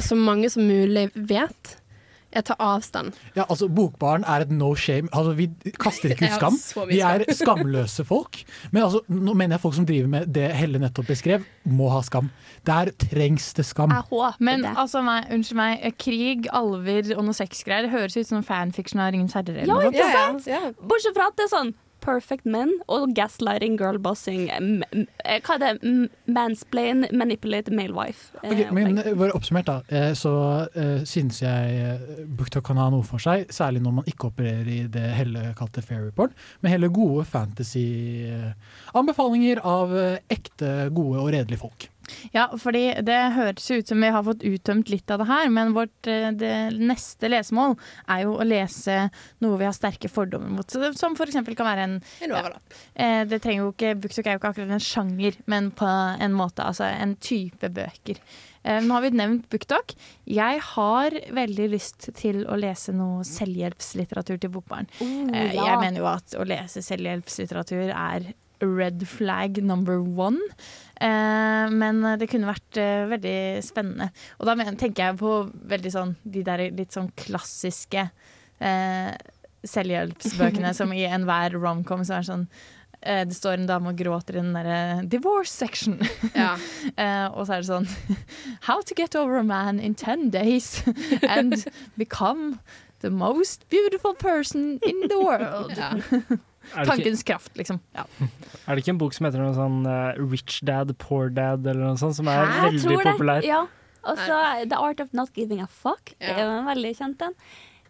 [0.00, 1.78] så mange som mulig vet.
[2.34, 3.12] Jeg tar avstand.
[3.36, 5.06] Ja, altså Bokbaren er et no shame.
[5.14, 5.44] Altså, vi
[5.78, 6.56] kaster ikke ut skam.
[6.88, 8.40] Vi er skamløse folk.
[8.72, 12.00] Men altså, nå mener jeg folk som driver med det Helle nettopp beskrev, må ha
[12.02, 12.32] skam.
[12.66, 13.94] Der trengs det skam.
[13.94, 14.74] jeg håper Men det.
[14.82, 18.98] altså, nei, unnskyld meg, eh, krig, alver og noe sexgreier det høres ut som fanfiction
[19.04, 19.62] av Ringens herre.
[19.62, 20.50] Ja, ikke sant?
[20.82, 21.74] Bortsett fra at det er sånn
[22.04, 24.60] perfect men og gaslighting, girlbossing eh,
[25.44, 25.72] Hva er det?
[26.30, 28.22] Mansplain, manipulate male wife.
[28.42, 29.76] eh, men bare oppsummert, da.
[29.88, 30.32] eh, Så
[30.76, 31.98] uh, synes jeg
[32.28, 33.38] uh, kan ha noe for seg.
[33.52, 36.30] Særlig når man ikke opererer i det Helle kalte fair report,
[36.60, 39.88] men heller gode fantasy-anbefalinger av
[40.30, 41.80] ekte, gode og redelige folk.
[42.34, 45.72] Ja, fordi det høres ut som vi har fått uttømt litt av det her, men
[45.76, 47.76] vårt eh, det neste lesemål
[48.08, 49.10] er jo å lese
[49.44, 50.70] noe vi har sterke fordommer mot.
[50.70, 51.94] Som eksempel kan være en
[52.24, 52.74] En overlapp.
[52.94, 55.86] eh, Det trenger jo ikke Booktalk er jo ikke akkurat en sjanger, men på
[56.20, 58.18] en måte, altså en type bøker.
[58.64, 59.92] Eh, Nå har vi nevnt BookTok.
[60.26, 64.88] Jeg har veldig lyst til å lese noe selvhjelpslitteratur til bokbarn.
[65.00, 65.50] Oh, ja.
[65.52, 68.32] Jeg mener jo at å lese selvhjelpslitteratur er
[68.64, 70.40] red flag number one.
[71.00, 74.10] Eh, men det kunne vært eh, veldig spennende.
[74.38, 75.36] Og da tenker jeg på
[75.74, 78.08] veldig sånn de der litt sånn klassiske
[78.60, 79.10] eh,
[79.64, 82.46] selvhjelpsbøkene som i enhver romcom så er sånn
[83.00, 86.00] eh, det står en dame og gråter i den derre divorce section.
[86.34, 86.54] Ja.
[87.00, 87.86] Eh, og så er det sånn
[88.68, 90.84] How to get over a man in ten days
[91.26, 91.64] and
[91.96, 92.60] become
[93.04, 95.76] The most beautiful person in the world.
[95.76, 96.38] Er
[96.72, 97.80] det ikke- Tankens kraft, liksom.
[97.94, 98.04] Ja.
[98.66, 101.84] Er det ikke en bok som heter noe sånn uh, Rich Dad, Poor Dad, eller
[101.92, 102.70] noe sånt, som er Hæ?
[102.70, 103.44] veldig populær?
[103.44, 103.66] Ja.
[104.04, 104.36] Og så
[104.68, 106.12] The Art of Not Giving a Fuck.
[106.20, 107.34] Det er jo en veldig kjent en.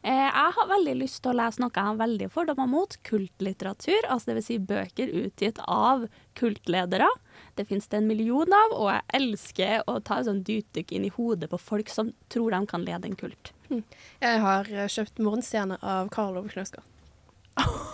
[0.05, 2.95] Eh, jeg har veldig lyst til å lese noe jeg har veldig fordommer mot.
[3.09, 4.05] Kultlitteratur.
[4.13, 6.05] Altså det vil si bøker utgitt av
[6.39, 7.09] kultledere.
[7.57, 11.07] Det finnes det en million av, og jeg elsker å ta et sånn dypdykk inn
[11.09, 13.51] i hodet på folk som tror de kan lede en kult.
[13.71, 16.85] Jeg har kjøpt Morgenstjerne av Karl Ove Knausgård.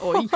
[0.01, 0.25] Oi.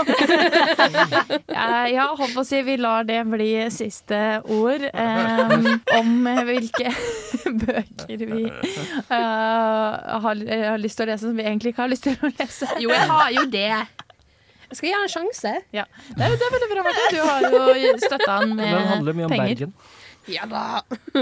[1.95, 4.19] ja, holdt på å si vi lar det bli siste
[4.53, 5.65] ord um,
[5.97, 6.93] om hvilke
[7.65, 12.05] bøker vi uh, har, har lyst til å lese som vi egentlig ikke har lyst
[12.11, 12.69] til å lese.
[12.85, 13.73] Jo, jeg har jo det.
[14.69, 15.53] Jeg skal gi han en sjanse.
[15.77, 15.85] Ja.
[16.11, 17.09] Det, er, det er veldig bra, Martin.
[17.15, 17.39] Du har
[17.81, 18.81] jo støtta han med penger.
[18.81, 19.55] Den handler mye om penger.
[19.55, 19.71] Bergen.
[20.31, 20.83] Ja da.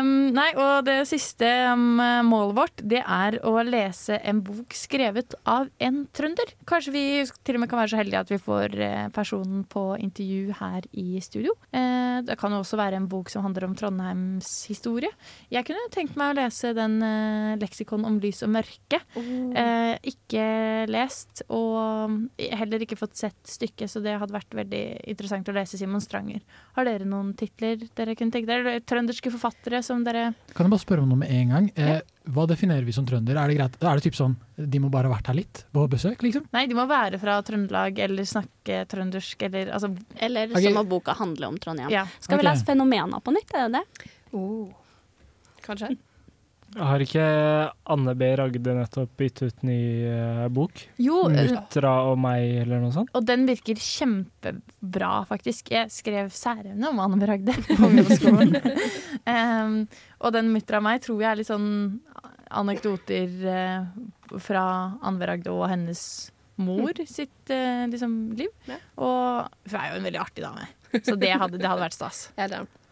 [0.00, 5.36] um, nei, og det siste um, målet vårt, det er å lese en bok skrevet
[5.48, 6.54] av en trønder.
[6.68, 7.04] Kanskje vi
[7.46, 10.86] til og med kan være så heldige at vi får eh, personen på intervju her
[10.96, 11.54] i studio.
[11.74, 15.10] Uh, det kan jo også være en bok som handler om Trondheims historie.
[15.52, 19.02] Jeg kunne tenkt meg å lese den uh, leksikon om lys og mørke.
[19.16, 20.46] Eh, ikke
[20.90, 25.80] lest, og heller ikke fått sett stykket, så det hadde vært veldig interessant å lese
[25.80, 26.42] Simon Stranger.
[26.76, 28.78] Har dere noen titler dere kunne tenke dere?
[28.86, 31.68] Trønderske forfattere som dere Kan jeg bare spørre om noe med en gang?
[31.74, 31.98] Eh,
[32.30, 33.38] hva definerer vi som trønder?
[33.40, 33.78] Er det greit?
[33.82, 36.46] Er det typ sånn de må bare ha vært her litt på besøk, liksom?
[36.54, 40.68] Nei, de må være fra Trøndelag eller snakke trøndersk eller altså Eller okay.
[40.68, 41.90] så må boka handle om Trondheim.
[41.92, 42.06] Ja.
[42.20, 44.06] Skal vi lese fenomener på nytt, er det det?
[45.66, 45.96] Kanskje.
[46.76, 47.24] Har ikke
[47.88, 48.28] Anne B.
[48.36, 50.82] Ragde nettopp gitt ut ny uh, bok?
[51.00, 53.12] Jo, 'Mutra Muttra og meg, eller noe sånt?
[53.16, 55.72] Og den virker kjempebra, faktisk.
[55.72, 57.28] Jeg skrev særevne om Anne B.
[57.30, 58.56] Ragde på ungdomsskolen.
[59.34, 59.78] um,
[60.20, 61.70] og den 'Mutra og meg tror jeg er litt sånn
[62.56, 64.64] anekdoter uh, fra
[65.00, 65.30] Anne B.
[65.32, 66.02] Ragde og hennes
[66.60, 68.52] mor sitt uh, liksom, liv.
[69.00, 70.68] Og hun er jo en veldig artig dame,
[71.00, 72.26] så det hadde, det hadde vært stas.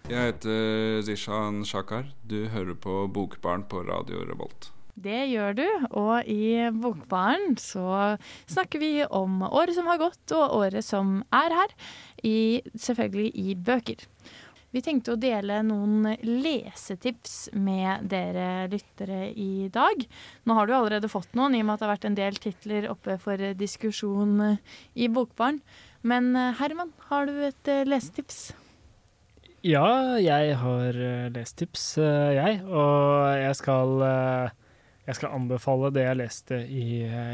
[0.04, 2.10] Jeg heter Zishan Shakar.
[2.28, 4.66] Du hører på Bokbarn på Radio Revolt.
[5.00, 10.58] Det gjør du, og i Bokbaren så snakker vi om året som har gått, og
[10.58, 11.72] året som er her.
[12.20, 14.02] I, selvfølgelig i bøker.
[14.76, 20.04] Vi tenkte å dele noen lesetips med dere lyttere i dag.
[20.44, 22.36] Nå har du allerede fått noen, i og med at det har vært en del
[22.44, 24.58] titler oppe for diskusjon
[24.92, 25.62] i Bokbaren.
[26.04, 27.88] Men eh, Herman, har du et lesetips?
[27.94, 28.63] lesetips?
[29.64, 32.60] Ja, jeg har lest lestips, uh, jeg.
[32.68, 36.86] Og jeg skal, uh, jeg skal anbefale det jeg leste i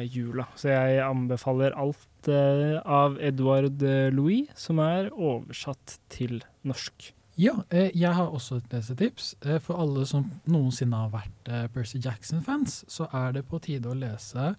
[0.07, 0.47] jula.
[0.55, 7.11] Så jeg anbefaler alt av Edward uh, Louis, som er oversatt til norsk.
[7.41, 9.35] Ja, eh, jeg har også et lesetips.
[9.47, 13.89] Eh, for alle som noensinne har vært eh, Percy Jackson-fans, så er det på tide
[13.89, 14.55] å lese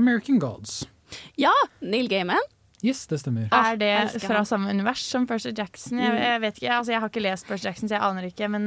[0.00, 0.86] American Gods.
[1.36, 1.52] Ja!
[1.82, 2.40] Neil Gaiman.
[2.82, 3.46] Yes, det stemmer.
[3.54, 6.00] Er det fra samme univers som Percy Jackson?
[6.02, 8.48] Jeg, jeg vet ikke, altså jeg har ikke lest Percy Jackson, så jeg aner ikke.
[8.50, 8.64] Men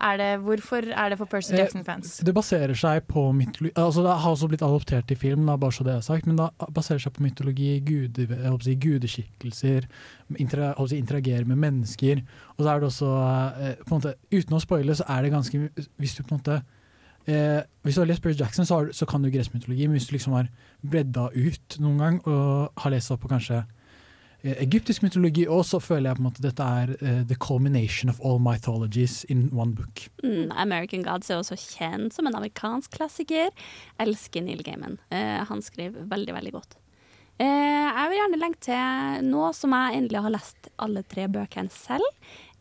[0.00, 2.14] er det, hvorfor er det for Percy Eh, Jackson-fans?
[2.24, 5.76] Det baserer seg på mytologi altså Det har også blitt adoptert til film, da, bare
[5.76, 8.78] så det er sagt, men det baserer seg på mytologi, gude, jeg håper å si,
[8.80, 9.88] gudeskikkelser,
[10.40, 12.24] inter, si, interagere med mennesker.
[12.56, 13.12] Og så er det også
[13.60, 15.68] eh, på en måte, Uten å spoile, så er det ganske
[16.00, 16.62] Hvis du på en måte
[17.26, 19.98] eh, Hvis du har lest Percy Jackson, så, har, så kan du gresk mytologi, men
[19.98, 20.48] hvis du liksom har
[20.80, 23.62] bredda ut noen gang og har lest opp på kanskje
[24.42, 28.12] eh, egyptisk mytologi òg, så føler jeg på en måte dette er eh, the culmination
[28.12, 30.06] of all mythologies in one book.
[30.24, 33.50] Mm, American Gods er også kjent som en amerikansk klassiker.
[34.00, 35.00] Elsker Neil Gaiman.
[35.08, 36.80] Eh, han skriver veldig, veldig godt.
[37.40, 37.46] Eh,
[37.88, 42.04] jeg vil gjerne legge til nå som jeg endelig har lest alle tre bøkene selv.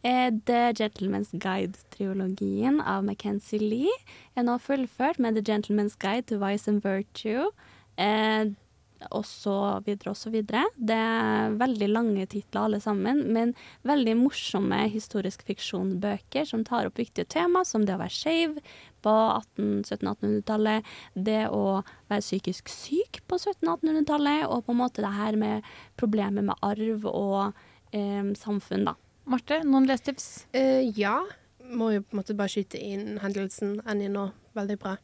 [0.02, 3.98] Eh, The Gentleman's Guide-triologien av Mackenzie Lee
[4.36, 7.50] er nå fullført med The Gentleman's Guide to Vice and Virtue.
[8.00, 8.56] Eh,
[9.16, 10.66] og så videre og så videre.
[10.76, 13.54] Det er veldig lange titler alle sammen, men
[13.88, 18.58] veldig morsomme historisk fiksjon-bøker som tar opp viktige tema, som det å være skeiv
[19.06, 19.16] på
[19.56, 21.82] 1700-1800-tallet, det å
[22.12, 25.70] være psykisk syk på 1700-1800-tallet, og på en måte det her med
[26.00, 27.62] problemet med arv og
[27.96, 28.98] eh, samfunn, da.
[29.30, 30.48] Marte, noen lestips?
[30.58, 31.20] Uh, ja.
[31.70, 34.32] Må jo på en måte bare skyte inn hendelsen Annie nå.
[34.58, 34.96] Veldig bra.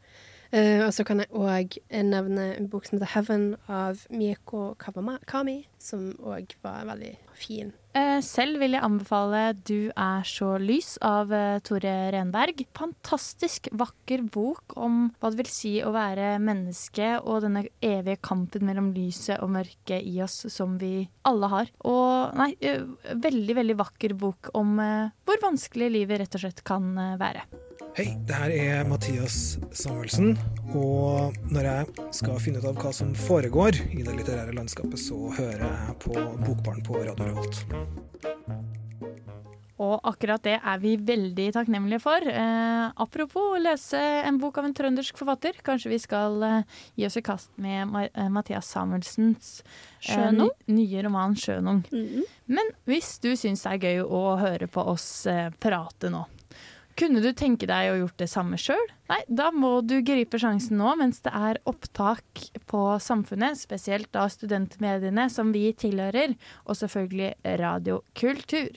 [0.50, 1.78] Uh, og så kan jeg òg
[2.10, 7.74] nevne en bok som heter 'Heaven' av Mieko Kawakami, som òg var veldig fin.
[7.96, 12.66] Eh, selv vil jeg anbefale 'Du er så lys' av eh, Tore Renberg.
[12.76, 18.68] Fantastisk vakker bok om hva det vil si å være menneske, og denne evige kampen
[18.68, 21.72] mellom lyset og mørket i oss som vi alle har.
[21.88, 22.84] Og nei, eh,
[23.16, 27.48] veldig, veldig vakker bok om hvor vanskelig livet rett og slett kan være.
[27.96, 30.34] Hei, det her er Mathias Samuelsen.
[30.76, 35.16] Og når jeg skal finne ut av hva som foregår i det litterære landskapet, så
[35.38, 37.62] hører jeg på Bokbarn på Radio Revolt.
[39.86, 42.24] Og akkurat det er vi veldig takknemlige for.
[42.24, 45.58] Eh, apropos lese en bok av en trøndersk forfatter.
[45.68, 49.58] Kanskje vi skal eh, gi oss i kast med Ma eh, Mathias Samuelsens
[50.08, 50.48] eh, ny-
[50.80, 51.84] nye roman 'Sjønung'.
[52.48, 56.24] Men hvis du syns det er gøy å høre på oss eh, prate nå,
[57.00, 58.86] kunne du tenke deg å gjort det samme sjøl?
[59.12, 64.26] Nei, da må du gripe sjansen nå mens det er opptak på Samfunnet, spesielt da
[64.32, 68.72] studentmediene som vi tilhører, og selvfølgelig Radio Kultur.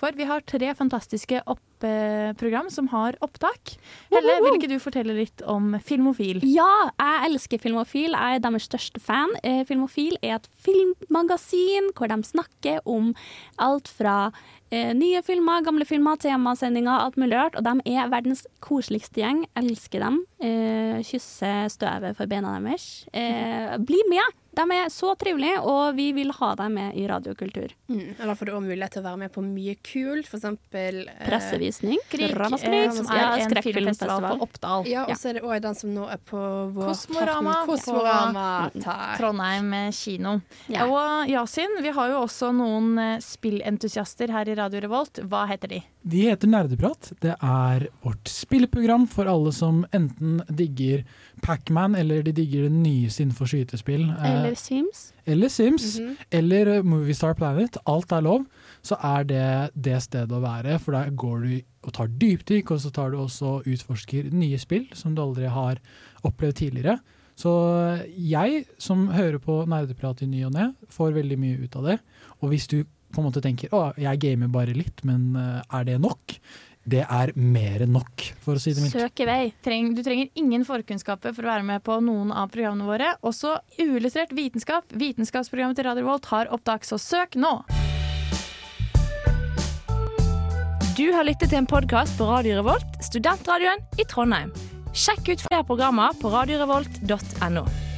[0.00, 3.74] For vi har tre fantastiske opp-program som har opptak.
[4.12, 6.40] Helle, vil ikke du fortelle litt om Filmofil?
[6.48, 8.16] Ja, jeg elsker Filmofil.
[8.16, 9.34] Jeg er deres største fan.
[9.44, 13.12] Eh, Filmofil er et filmmagasin hvor de snakker om
[13.60, 14.16] alt fra
[14.72, 17.60] eh, nye filmer, gamle filmer, temasendinger, alt mulig rart.
[17.60, 19.44] Og de er verdens koseligste gjeng.
[19.60, 20.22] Elsker dem.
[20.40, 23.04] Eh, kysser støvet for beina deres.
[23.12, 24.39] Eh, bli med!
[24.56, 27.70] De er så trivelige, og vi vil ha dem med i Radiokultur.
[27.90, 28.16] Mm.
[28.16, 31.00] Og da får du også mulighet til å være med på mye kult, for eksempel
[31.04, 32.00] eh, Pressevisning.
[32.10, 34.16] Krig, Ramaskrik, eh, som ja, er en skrekkfilmfestival.
[34.16, 34.90] filmfestival på Oppdal.
[34.90, 36.42] Ja, og så er det òg den som nå er på
[36.74, 37.54] vår Kosmorama.
[37.68, 38.48] Kosmorama.
[38.74, 40.36] på Trondheim kino.
[40.72, 40.88] Ja.
[40.90, 45.22] Og Yasin, vi har jo også noen eh, spillentusiaster her i Radio Revolt.
[45.30, 45.82] Hva heter de?
[46.02, 47.12] De heter Nerdeprat.
[47.20, 51.04] Det er vårt spilleprogram for alle som enten digger
[51.42, 54.08] Pacman, eller de digger det nyeste innenfor skytespill.
[54.10, 55.12] eh, Eller Sims.
[55.26, 56.16] eller Sims, Mhm.
[56.30, 57.76] eller eh, Moviestar Planet.
[57.86, 58.46] Alt er lov.
[58.82, 62.78] Så er det det stedet å være, for der går du og tar dypdykk, og
[62.80, 65.76] så tar du også utforsker nye spill som du aldri har
[66.24, 66.98] opplevd tidligere.
[67.36, 67.50] Så
[68.16, 71.98] jeg, som hører på nerdeprat i ny og ne, får veldig mye ut av det.
[72.42, 75.84] Og hvis du på en måte tenker å, jeg gamer bare litt, men eh, er
[75.84, 76.36] det nok?
[76.90, 78.96] Det er mer enn nok, for å si det mildt.
[78.96, 79.42] Søk i vei.
[79.62, 83.12] Treng, du trenger ingen forkunnskaper for å være med på noen av programmene våre.
[83.26, 84.90] Også uillustrert vitenskap.
[84.98, 87.60] Vitenskapsprogrammet til Radio Revolt har opptak, så søk nå!
[90.98, 94.50] Du har lyttet til en podkast på Radio Revolt, studentradioen i Trondheim.
[94.90, 97.89] Sjekk ut flere programmer på radiorevolt.no.